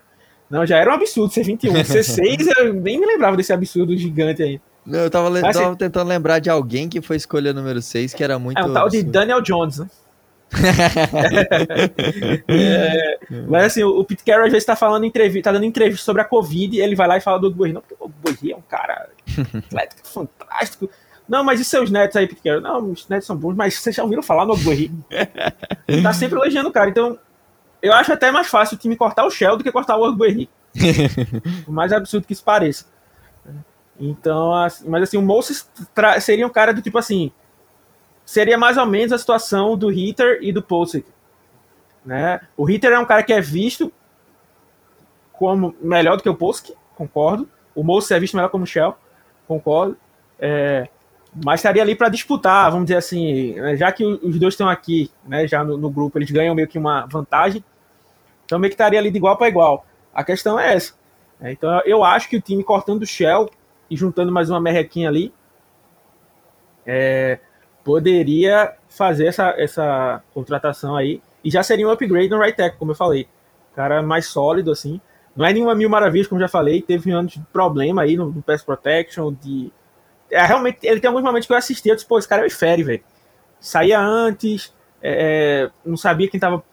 [0.51, 1.85] Não, já era um absurdo ser 21.
[1.85, 4.61] Ser 6, eu nem me lembrava desse absurdo gigante aí.
[4.87, 8.25] Eu tava, le- Mas, tava tentando lembrar de alguém que foi escolha número 6, que
[8.25, 8.59] era muito.
[8.59, 9.03] É um tal de.
[9.03, 9.87] Daniel Jones, né?
[12.49, 13.19] É,
[13.49, 16.25] mas assim, o Pete Carroll às vezes tá falando entrevista, tá dando entrevista sobre a
[16.25, 17.73] Covid e ele vai lá e fala do Ogbuerri.
[17.73, 19.09] Não, porque o Ogbuerri é um cara
[19.55, 20.91] atlético fantástico.
[21.29, 22.61] Não, mas e seus netos aí, Pete Carroll?
[22.61, 24.91] Não, os netos são bons, mas vocês já ouviram falar no Ogbuerri?
[26.03, 26.91] tá sempre elogiando o cara.
[26.91, 27.19] Então,
[27.81, 30.51] eu acho até mais fácil o time cortar o Shell do que cortar o Ogbuerri.
[31.65, 32.87] Por mais absurdo que isso pareça.
[33.99, 34.53] Então,
[34.87, 35.71] mas assim, o Moses
[36.21, 37.31] seria um cara do tipo assim,
[38.25, 41.07] seria mais ou menos a situação do Hitter e do Posek.
[42.05, 42.41] Né?
[42.57, 43.93] O Hitter é um cara que é visto
[45.33, 47.49] como melhor do que o Posek, concordo.
[47.75, 48.97] O Moses é visto melhor como o Shell,
[49.47, 49.97] concordo.
[50.39, 50.89] É,
[51.45, 55.11] mas estaria ali para disputar, vamos dizer assim, né, já que os dois estão aqui,
[55.25, 57.65] né, já no, no grupo, eles ganham meio que uma vantagem.
[58.45, 59.87] Então meio que estaria ali de igual para igual.
[60.13, 60.95] A questão é essa.
[61.41, 61.53] né?
[61.53, 63.49] Então eu acho que o time cortando o Shell
[63.93, 65.35] e juntando mais uma merrequinha ali,
[66.87, 67.39] é,
[67.85, 72.93] poderia fazer essa, essa contratação aí e já seria um upgrade no right tackle, como
[72.93, 73.29] eu falei.
[73.77, 74.99] Cara mais sólido, assim.
[75.37, 76.81] Não é nenhuma mil maravilhas, como eu já falei.
[76.81, 79.71] Teve anos de problema aí no, no pass protection, de...
[80.31, 82.51] É, realmente, ele tem alguns momentos que eu assisti, eu disse, pô, esse cara é
[82.51, 83.05] fere, velho.
[83.61, 86.65] Saía antes, é, não sabia quem tava...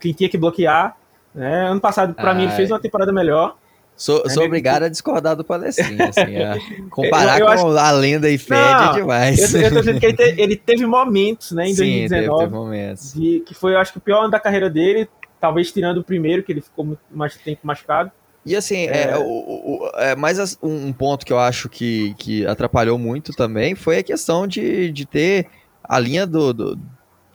[0.00, 0.96] Quem tinha que bloquear.
[1.32, 1.68] Né?
[1.68, 3.56] Ano passado, pra mim, ele Ah, fez uma temporada melhor.
[3.98, 6.36] Sou, É sou obrigado a discordar do Palestrinho, assim.
[6.36, 6.56] a
[6.88, 9.54] comparar Eu- eu com a lenda e fede Não, é demais.
[9.54, 12.44] Eu, eu tô dizendo que ele, te- ele teve momentos, né, em Sim, teve, 2019,
[12.44, 13.12] teve momentos.
[13.12, 15.08] de- que foi, eu acho que o pior ano da carreira dele,
[15.40, 18.12] talvez tirando o primeiro, que ele ficou muito mais tempo machucado.
[18.46, 22.14] E assim, é, o, o- o- é, mais um um ponto que eu acho que,
[22.18, 25.48] que atrapalhou muito também foi a questão de, de ter
[25.82, 26.78] a linha do, do-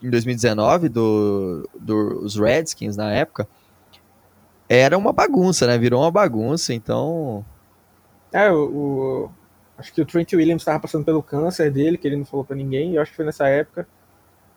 [0.02, 3.48] em 2019 do, dos Redskins na época
[4.76, 5.78] era uma bagunça, né?
[5.78, 7.46] Virou uma bagunça, então
[8.32, 9.32] É, o, o-
[9.78, 12.56] Acho que o Trent Williams estava passando pelo câncer dele, que ele não falou para
[12.56, 13.88] ninguém, eu acho que foi nessa época.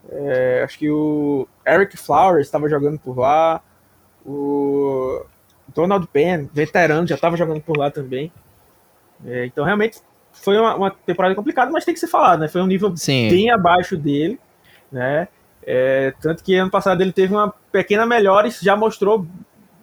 [0.09, 3.61] É, acho que o Eric Flowers estava jogando por lá.
[4.25, 5.25] O
[5.75, 8.31] Donald Penn, veterano, já estava jogando por lá também.
[9.25, 9.99] É, então, realmente,
[10.33, 12.49] foi uma, uma, temporada complicada, mas tem que ser falado, né?
[12.49, 13.29] Foi um nível Sim.
[13.29, 14.39] bem abaixo dele,
[14.93, 15.29] né?
[15.63, 19.27] É, tanto que ano passado ele teve uma pequena melhora e já mostrou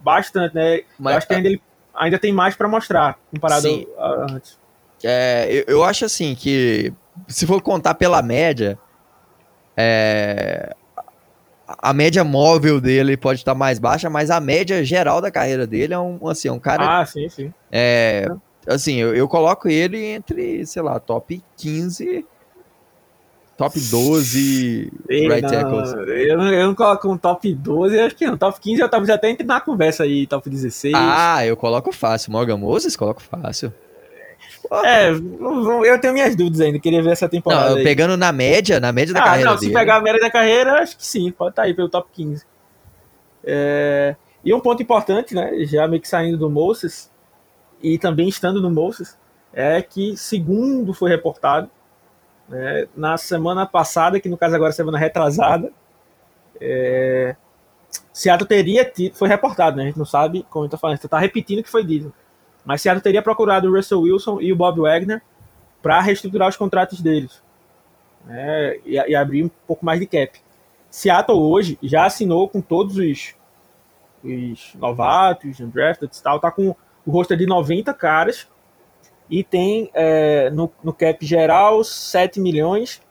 [0.04, 0.82] bastante, né?
[1.00, 1.62] Mas, acho que ainda, ele,
[1.96, 3.88] ainda tem mais para mostrar comparado sim.
[3.98, 4.60] a antes.
[5.04, 6.94] É, eu, eu, acho assim que
[7.28, 8.78] se for contar pela média,
[9.76, 10.74] é,
[11.68, 15.94] a média móvel dele pode estar mais baixa, mas a média geral da carreira dele
[15.94, 17.02] é um, assim, um cara.
[17.02, 17.54] Ah, sim, sim.
[17.72, 18.28] É,
[18.68, 22.26] assim, eu, eu coloco ele entre, sei lá, top 15
[23.58, 25.94] top 12 Ei, right não, tackles.
[25.94, 28.38] Eu, eu não coloco um top 12, acho que não.
[28.38, 30.94] Top 15 eu talvez até entre na conversa aí, top 16.
[30.96, 32.32] Ah, eu coloco fácil.
[32.32, 33.74] Morgan Moses, coloco fácil.
[34.86, 37.76] É, eu tenho minhas dúvidas ainda, queria ver essa temporada.
[37.76, 39.52] Não, pegando na média, na média da ah, carreira.
[39.52, 41.90] Não, se pegar a média da carreira, acho que sim, pode estar tá aí pelo
[41.90, 42.46] top 15.
[43.44, 47.12] É, e um ponto importante, né, já meio que saindo do Moses,
[47.82, 49.18] e também estando no Moses,
[49.54, 51.70] é que, segundo foi reportado,
[52.48, 55.72] né, na semana passada, que no caso agora é semana retrasada,
[56.60, 57.36] é,
[58.12, 61.60] Seattle teria tido, foi reportado, né, a gente não sabe como está falando, está repetindo
[61.60, 62.14] o que foi dito,
[62.66, 65.22] mas Seattle teria procurado o Russell Wilson e o Bob Wagner
[65.82, 67.42] para reestruturar os contratos deles
[68.26, 70.40] né, e, e, abrir um pouco mais de cap.
[70.90, 73.36] Seattle hoje já assinou com todos os,
[74.24, 76.76] os novatos, undrafted e tal, tá com
[77.06, 78.48] o roster de 90 caras
[79.34, 83.02] e tem é, no, no, cap geral 7 milhões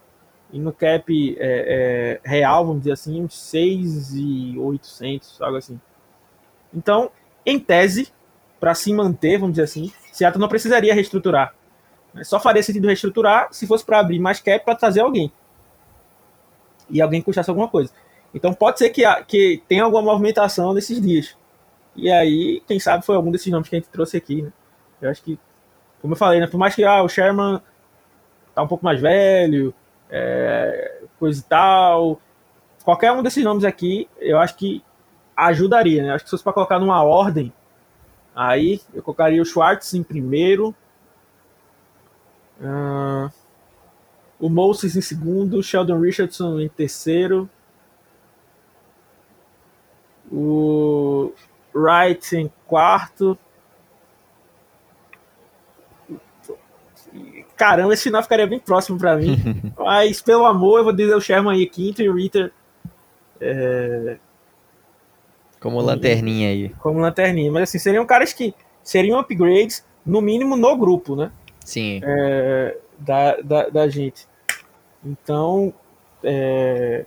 [0.53, 5.81] e no cap é, é, real, vamos dizer assim, uns 6 e 800, algo assim.
[6.73, 7.11] Então,
[7.45, 8.13] em tese,
[8.61, 11.57] para se manter, vamos dizer assim, Seattle não precisaria reestruturar.
[12.23, 15.33] Só faria sentido reestruturar se fosse para abrir mais cap para trazer alguém.
[16.89, 17.93] E alguém custasse alguma coisa.
[18.33, 21.37] Então pode ser que, que tenha alguma movimentação nesses dias.
[21.97, 24.53] E aí, quem sabe foi algum desses nomes que a gente trouxe aqui, né?
[25.01, 25.37] Eu acho que,
[26.03, 26.47] como eu falei, né?
[26.47, 27.63] Por mais que ah, o Sherman
[28.55, 29.73] tá um pouco mais velho,
[30.11, 32.21] é, coisa e tal,
[32.85, 34.85] qualquer um desses nomes aqui, eu acho que
[35.37, 36.13] ajudaria, né?
[36.13, 37.53] Acho que se fosse para colocar numa ordem,
[38.35, 40.75] aí eu colocaria o Schwartz em primeiro,
[42.61, 43.33] uh,
[44.39, 47.49] o Moses em segundo, Sheldon Richardson em terceiro,
[50.31, 51.33] o
[51.75, 53.39] Wright em quarto.
[57.63, 59.37] Caramba, esse final ficaria bem próximo para mim.
[59.79, 62.53] Mas, pelo amor, eu vou dizer o Sherman aí quinto e o Ritter.
[63.41, 64.17] É...
[65.61, 66.71] Como lanterninha aí.
[66.81, 67.53] Como lanterninha.
[67.53, 68.53] Mas, assim, seriam caras que
[68.83, 71.31] seriam upgrades, no mínimo, no grupo, né?
[71.65, 72.01] Sim.
[72.03, 72.77] É...
[72.99, 74.27] Da, da, da, gente.
[75.05, 75.73] Então,
[76.25, 77.07] é...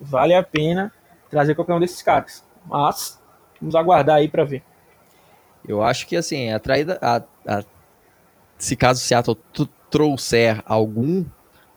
[0.00, 0.92] vale a pena
[1.28, 2.44] trazer qualquer um desses caras.
[2.64, 3.18] Mas
[3.60, 4.62] Vamos aguardar aí para ver.
[5.66, 6.96] Eu acho que assim, a traída.
[7.02, 7.64] A, a,
[8.58, 9.38] se caso o Seattle
[9.90, 11.24] trouxer algum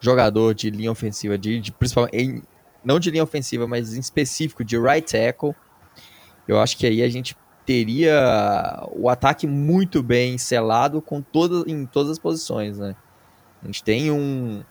[0.00, 2.16] jogador de linha ofensiva, de, de principalmente.
[2.16, 2.42] Em,
[2.84, 5.54] não de linha ofensiva, mas em específico de right tackle,
[6.48, 11.86] eu acho que aí a gente teria o ataque muito bem selado com todas, em
[11.86, 12.96] todas as posições, né?
[13.62, 14.64] A gente tem um,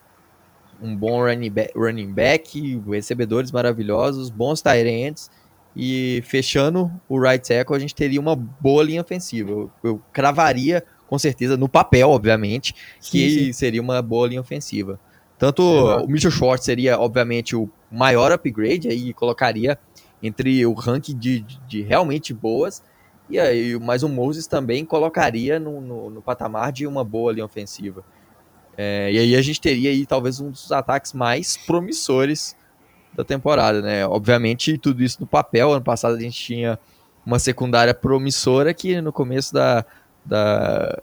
[0.81, 5.31] um bom running back, running back recebedores maravilhosos, bons tight ends,
[5.73, 9.49] e fechando o right tackle, a gente teria uma boa linha ofensiva.
[9.49, 13.51] Eu, eu cravaria, com certeza, no papel, obviamente, que sim, sim.
[13.51, 14.97] seria uma boa linha ofensiva.
[15.37, 19.77] Tanto é, o Mitchell Schwartz seria, obviamente, o maior upgrade, aí colocaria
[20.23, 22.81] entre o ranking de, de, de realmente boas,
[23.29, 27.43] e aí, mas o Moses também colocaria no, no, no patamar de uma boa linha
[27.43, 28.05] ofensiva.
[28.77, 32.55] É, e aí a gente teria aí talvez um dos ataques mais promissores
[33.13, 34.07] da temporada, né?
[34.07, 35.73] Obviamente, tudo isso no papel.
[35.73, 36.79] Ano passado a gente tinha
[37.25, 39.85] uma secundária promissora que no começo da,
[40.25, 41.01] da,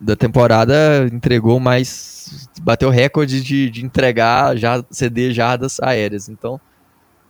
[0.00, 2.48] da temporada entregou mais.
[2.62, 6.28] bateu recorde de, de entregar já, CD jardas aéreas.
[6.28, 6.60] Então,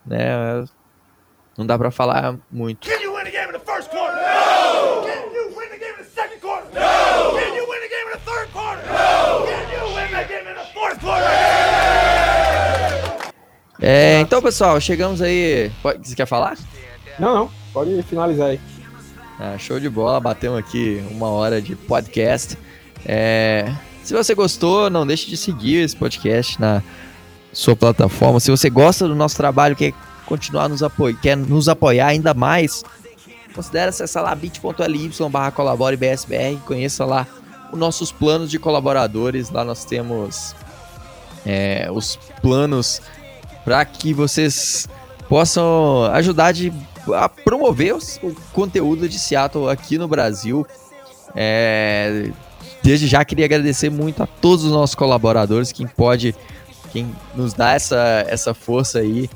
[0.07, 0.65] né?
[1.57, 2.89] Não dá para falar muito.
[2.89, 4.17] Can you win a game in the first quarter?
[4.17, 5.03] No!
[5.03, 6.69] Can you win a game in the second quarter?
[6.73, 7.39] No!
[7.39, 8.83] Can you win a game in the third quarter?
[8.87, 9.47] No!
[9.47, 11.27] Can you win a game in the fourth quarter?
[13.83, 15.71] É, então, pessoal, chegamos aí.
[16.03, 16.57] Você quer falar?
[17.19, 17.51] Não, não.
[17.73, 18.61] Pode finalizar aí.
[19.43, 20.21] Ah, show de bola.
[20.21, 22.59] Batemos aqui uma hora de podcast.
[23.07, 23.73] É,
[24.05, 26.83] se você gostou, não deixe de seguir esse podcast na
[27.51, 28.39] sua plataforma.
[28.39, 29.95] Se você gosta do nosso trabalho, quer
[30.27, 32.85] continuar nos apoiar, quer nos apoiar ainda mais,
[33.55, 37.27] considere acessar lá bit.ly barra colabore BSBR, conheça lá
[37.73, 39.49] os nossos planos de colaboradores.
[39.49, 40.55] Lá nós temos
[41.47, 43.01] é, os planos
[43.65, 44.87] para que vocês
[45.31, 46.71] possam ajudar de,
[47.15, 50.67] a promover o conteúdo de Seattle aqui no Brasil.
[51.35, 52.31] É,
[52.83, 56.35] desde já queria agradecer muito a todos os nossos colaboradores, quem pode,
[56.93, 59.29] quem nos dá essa, essa força aí.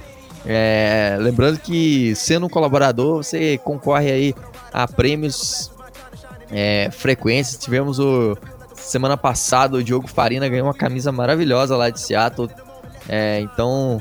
[0.47, 4.35] É, lembrando que sendo um colaborador, você concorre aí
[4.73, 5.71] a prêmios
[6.51, 7.57] é, frequentes.
[7.57, 8.37] Tivemos o
[8.75, 12.51] semana passada o Diogo Farina ganhou uma camisa maravilhosa lá de Seattle.
[13.09, 14.01] É, então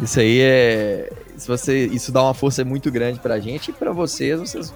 [0.00, 3.92] isso aí é, se você, isso dá uma força muito grande pra gente e para
[3.92, 4.72] vocês, vocês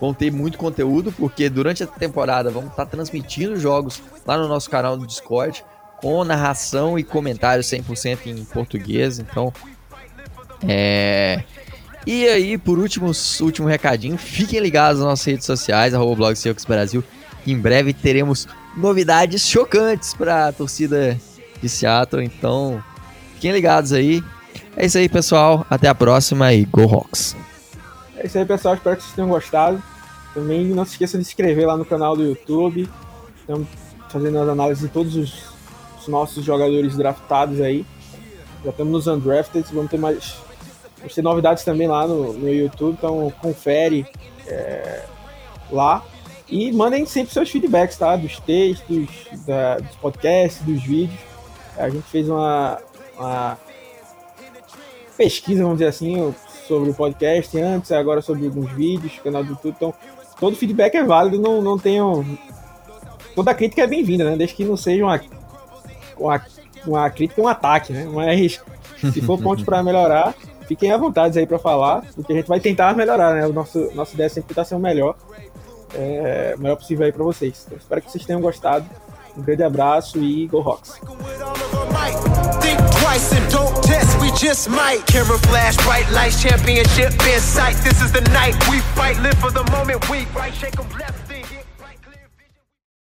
[0.00, 4.48] vão ter muito conteúdo porque durante a temporada vamos estar tá transmitindo jogos lá no
[4.48, 5.64] nosso canal do Discord
[5.96, 9.18] com narração e comentários 100% em português.
[9.18, 9.52] Então,
[10.68, 11.42] é,
[12.06, 16.30] e aí, por último, último recadinho, fiquem ligados nas nossas redes sociais, arroba
[16.68, 17.04] Brasil.
[17.46, 18.46] Em breve teremos
[18.76, 21.18] novidades chocantes para a torcida
[21.62, 22.82] de Seattle, então
[23.34, 24.22] fiquem ligados aí.
[24.76, 25.66] É isso aí, pessoal.
[25.70, 27.36] Até a próxima e Go Rocks!
[28.16, 28.74] É isso aí, pessoal.
[28.74, 29.82] Espero que vocês tenham gostado.
[30.32, 32.88] Também não se esqueça de se inscrever lá no canal do YouTube.
[33.40, 33.68] Estamos
[34.08, 35.44] fazendo as análises de todos os,
[36.00, 37.86] os nossos jogadores draftados aí.
[38.64, 40.44] Já estamos nos undrafted, vamos ter mais
[41.04, 44.06] Vamos ter novidades também lá no, no YouTube, então confere
[44.46, 45.04] é,
[45.70, 46.02] lá.
[46.48, 48.16] E mandem sempre seus feedbacks, tá?
[48.16, 49.06] Dos textos,
[49.46, 51.20] da, dos podcasts, dos vídeos.
[51.76, 52.78] A gente fez uma,
[53.18, 53.58] uma
[55.16, 56.34] pesquisa, vamos dizer assim,
[56.66, 59.74] sobre o podcast antes, agora sobre alguns vídeos, canal do YouTube.
[59.76, 59.94] Então,
[60.38, 62.24] todo feedback é válido, não, não tenho.
[63.34, 64.36] Toda crítica é bem-vinda, né?
[64.36, 65.20] Desde que não seja uma,
[66.16, 66.46] uma,
[66.86, 68.08] uma crítica um ataque, né?
[68.12, 68.60] Mas
[69.12, 70.34] se for ponto para melhorar,
[70.66, 73.46] fiquem à vontade aí para falar, porque a gente vai tentar melhorar, né?
[73.46, 75.16] O nosso, nossa ideia sempre está sendo melhor,
[75.94, 77.64] é, o melhor possível aí para vocês.
[77.66, 78.86] Então, espero que vocês tenham gostado.
[79.36, 81.00] Um grande abraço e Go Rocks!
[83.14, 85.06] Twice and don't test, we just might.
[85.06, 87.76] Camera flash, bright lights, championship in sight.
[87.84, 90.52] This is the night we fight, live for the moment we right.
[90.52, 91.23] Shake them left.